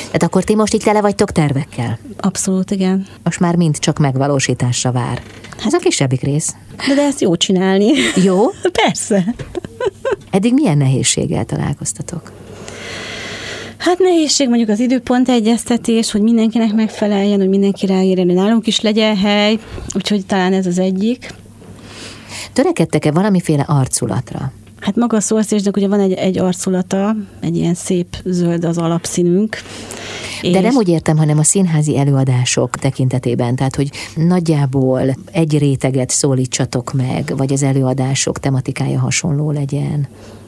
tehát 0.07 0.23
akkor 0.23 0.45
ti 0.45 0.55
most 0.55 0.75
így 0.75 0.83
tele 0.83 1.01
vagytok 1.01 1.33
tervekkel? 1.33 1.99
Abszolút, 2.21 2.71
igen. 2.71 3.07
Most 3.23 3.41
már 3.41 3.57
mind 3.57 3.79
csak 3.79 3.99
megvalósításra 3.99 4.93
vár. 4.93 5.23
Hát, 5.57 5.67
ez 5.67 5.73
a 5.73 5.79
kisebbik 5.79 6.21
rész. 6.21 6.55
De, 6.89 6.95
de 6.95 7.03
ezt 7.03 7.21
jó 7.21 7.37
csinálni. 7.37 7.91
Jó? 8.25 8.51
Persze. 8.83 9.35
Eddig 10.31 10.53
milyen 10.55 10.77
nehézséggel 10.77 11.45
találkoztatok? 11.45 12.33
Hát 13.77 13.99
nehézség 13.99 14.49
mondjuk 14.49 14.69
az 14.69 14.81
időpont 14.81 15.29
egyeztetés, 15.29 16.11
hogy 16.11 16.21
mindenkinek 16.23 16.73
megfeleljen, 16.73 17.39
hogy 17.39 17.49
mindenki 17.49 17.87
ráérjen, 17.87 18.27
hogy 18.27 18.37
nálunk 18.37 18.67
is 18.67 18.81
legyen 18.81 19.17
hely, 19.17 19.59
úgyhogy 19.95 20.27
talán 20.27 20.53
ez 20.53 20.67
az 20.67 20.79
egyik. 20.79 21.35
Törekedtek-e 22.53 23.11
valamiféle 23.11 23.65
arculatra? 23.69 24.53
Hát 24.85 24.97
maga 24.97 25.17
a 25.17 25.21
szorszésnek 25.21 25.77
ugye 25.77 25.89
van 25.89 26.01
egy, 26.01 26.13
egy 26.13 26.39
arculata, 26.39 27.17
egy 27.41 27.57
ilyen 27.57 27.75
szép 27.75 28.17
zöld 28.25 28.65
az 28.65 28.79
alapszínünk. 28.79 29.57
De 30.43 30.61
nem 30.61 30.75
úgy 30.75 30.89
értem, 30.89 31.17
hanem 31.17 31.39
a 31.39 31.43
színházi 31.43 31.99
előadások 31.99 32.77
tekintetében, 32.77 33.57
tehát 33.57 33.77
hogy 33.77 33.91
nagyjából 34.15 35.17
egy 35.33 35.59
réteget 35.59 36.11
szólítsatok 36.11 36.93
meg, 36.93 37.33
vagy 37.37 37.53
az 37.53 37.63
előadások 37.63 38.39
tematikája 38.39 38.99
hasonló 38.99 39.51
legyen. 39.51 40.07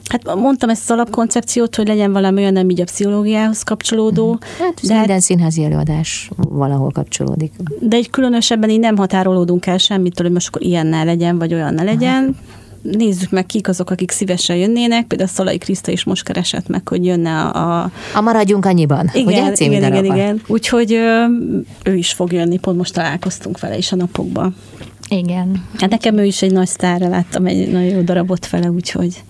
Hát 0.08 0.34
mondtam 0.34 0.68
ezt 0.68 0.82
az 0.82 0.90
alapkoncepciót, 0.90 1.76
hogy 1.76 1.86
legyen 1.86 2.12
valami 2.12 2.40
olyan, 2.40 2.56
ami 2.56 2.72
így 2.72 2.80
a 2.80 2.84
pszichológiához 2.84 3.62
kapcsolódó. 3.62 4.32
Mhm. 4.32 4.64
Hát 4.64 4.80
de 4.82 4.98
minden 4.98 5.20
színházi 5.20 5.64
előadás 5.64 6.30
valahol 6.36 6.90
kapcsolódik. 6.90 7.52
De 7.80 7.96
egy 7.96 8.10
különösebben 8.10 8.70
így 8.70 8.80
nem 8.80 8.96
határolódunk 8.96 9.66
el 9.66 9.78
semmitől, 9.78 10.26
hogy 10.26 10.34
most 10.34 10.48
akkor 10.48 10.62
ilyen 10.62 10.86
ne 10.86 11.04
legyen, 11.04 11.38
vagy 11.38 11.54
olyan 11.54 11.74
ne 11.74 11.82
legyen. 11.82 12.24
Aha 12.24 12.64
nézzük 12.90 13.30
meg, 13.30 13.46
kik 13.46 13.68
azok, 13.68 13.90
akik 13.90 14.10
szívesen 14.10 14.56
jönnének. 14.56 15.06
Például 15.06 15.28
Szalai 15.30 15.58
Kriszta 15.58 15.92
is 15.92 16.04
most 16.04 16.24
keresett 16.24 16.68
meg, 16.68 16.88
hogy 16.88 17.04
jönne 17.04 17.40
a... 17.40 17.90
A, 18.14 18.20
Maradjunk 18.20 18.66
annyiban, 18.66 19.10
igen, 19.14 19.26
ugye? 19.26 19.64
Igen, 19.64 19.82
igen, 19.82 20.04
igen. 20.04 20.40
Úgyhogy 20.46 20.92
ő 21.84 21.96
is 21.96 22.12
fog 22.12 22.32
jönni, 22.32 22.58
pont 22.58 22.76
most 22.76 22.94
találkoztunk 22.94 23.60
vele 23.60 23.76
is 23.76 23.92
a 23.92 23.96
napokban. 23.96 24.54
Igen. 25.08 25.64
Hát 25.78 25.90
nekem 25.90 26.18
ő 26.18 26.24
is 26.24 26.42
egy 26.42 26.52
nagy 26.52 26.66
sztárra 26.66 27.08
láttam, 27.08 27.46
egy 27.46 27.70
nagyon 27.70 27.88
jó 27.88 28.00
darabot 28.00 28.46
fele, 28.46 28.70
úgyhogy... 28.70 29.22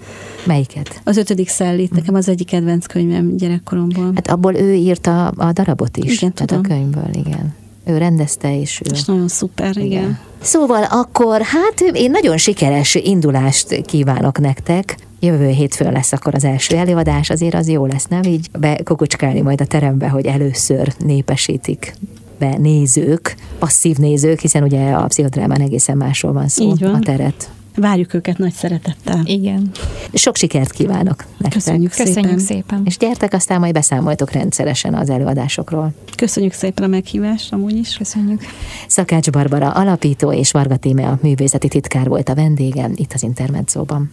Melyiket? 0.47 1.01
Az 1.05 1.17
ötödik 1.17 1.49
szellít, 1.49 1.91
nekem 1.91 2.15
az 2.15 2.29
egyik 2.29 2.47
kedvenc 2.47 2.87
könyvem 2.87 3.37
gyerekkoromból. 3.37 4.13
Hát 4.15 4.31
abból 4.31 4.55
ő 4.55 4.75
írta 4.75 5.29
a 5.29 5.53
darabot 5.53 5.97
is. 5.97 6.17
Igen, 6.17 6.33
tudom. 6.33 6.59
a 6.59 6.61
könyvből, 6.61 7.11
igen. 7.13 7.55
Ő 7.89 7.99
rendezte, 7.99 8.61
és 8.61 8.81
ő... 8.85 8.91
És 8.93 9.05
nagyon 9.05 9.29
szuper, 9.29 9.77
igen. 9.77 9.87
igen. 9.87 10.19
Szóval 10.41 10.83
akkor, 10.83 11.41
hát 11.43 11.81
én 11.93 12.11
nagyon 12.11 12.37
sikeres 12.37 12.95
indulást 12.95 13.83
kívánok 13.83 14.39
nektek. 14.39 14.97
Jövő 15.21 15.49
hétfőn 15.49 15.93
lesz 15.93 16.13
akkor 16.13 16.35
az 16.35 16.45
első 16.45 16.77
előadás, 16.77 17.31
azért 17.31 17.55
az 17.55 17.69
jó 17.69 17.87
lesz, 17.87 18.07
nem? 18.07 18.23
Így 18.23 18.49
bekukucskálni 18.59 19.41
majd 19.41 19.61
a 19.61 19.65
terembe, 19.67 20.09
hogy 20.09 20.27
először 20.27 20.95
népesítik 20.99 21.95
be 22.39 22.57
nézők, 22.59 23.37
passzív 23.59 23.97
nézők, 23.97 24.41
hiszen 24.41 24.63
ugye 24.63 24.91
a 24.91 25.07
pszichodrámán 25.07 25.61
egészen 25.61 25.97
másról 25.97 26.33
van 26.33 26.49
szó, 26.49 26.65
Így 26.65 26.81
van. 26.81 26.95
a 26.95 26.99
teret. 26.99 27.51
Várjuk 27.77 28.15
őket 28.15 28.39
nagy 28.39 28.53
szeretettel. 28.53 29.21
Igen. 29.25 29.71
Sok 30.13 30.37
sikert 30.37 30.71
kívánok 30.71 31.17
nektek. 31.17 31.53
Köszönjük, 31.53 31.91
Köszönjük 31.91 32.15
szépen. 32.15 32.39
szépen. 32.39 32.83
És 32.85 32.97
gyertek, 32.97 33.33
aztán 33.33 33.61
majd 33.61 33.73
beszámoltok 33.73 34.31
rendszeresen 34.31 34.95
az 34.95 35.11
előadásokról. 35.11 35.93
Köszönjük 36.17 36.53
szépen 36.53 36.85
a 36.85 36.89
meghívást, 36.89 37.53
amúgy 37.53 37.77
is. 37.77 37.97
Köszönjük. 37.97 38.43
Szakács 38.89 39.31
Barbara 39.31 39.71
alapító 39.71 40.33
és 40.33 40.51
Varga 40.51 40.77
Tíme 40.77 41.07
a 41.07 41.19
művészeti 41.23 41.69
titkár 41.69 42.09
volt 42.09 42.29
a 42.29 42.35
vendégem 42.35 42.93
itt 42.95 43.13
az 43.13 43.23
Intermedzóban. 43.23 44.13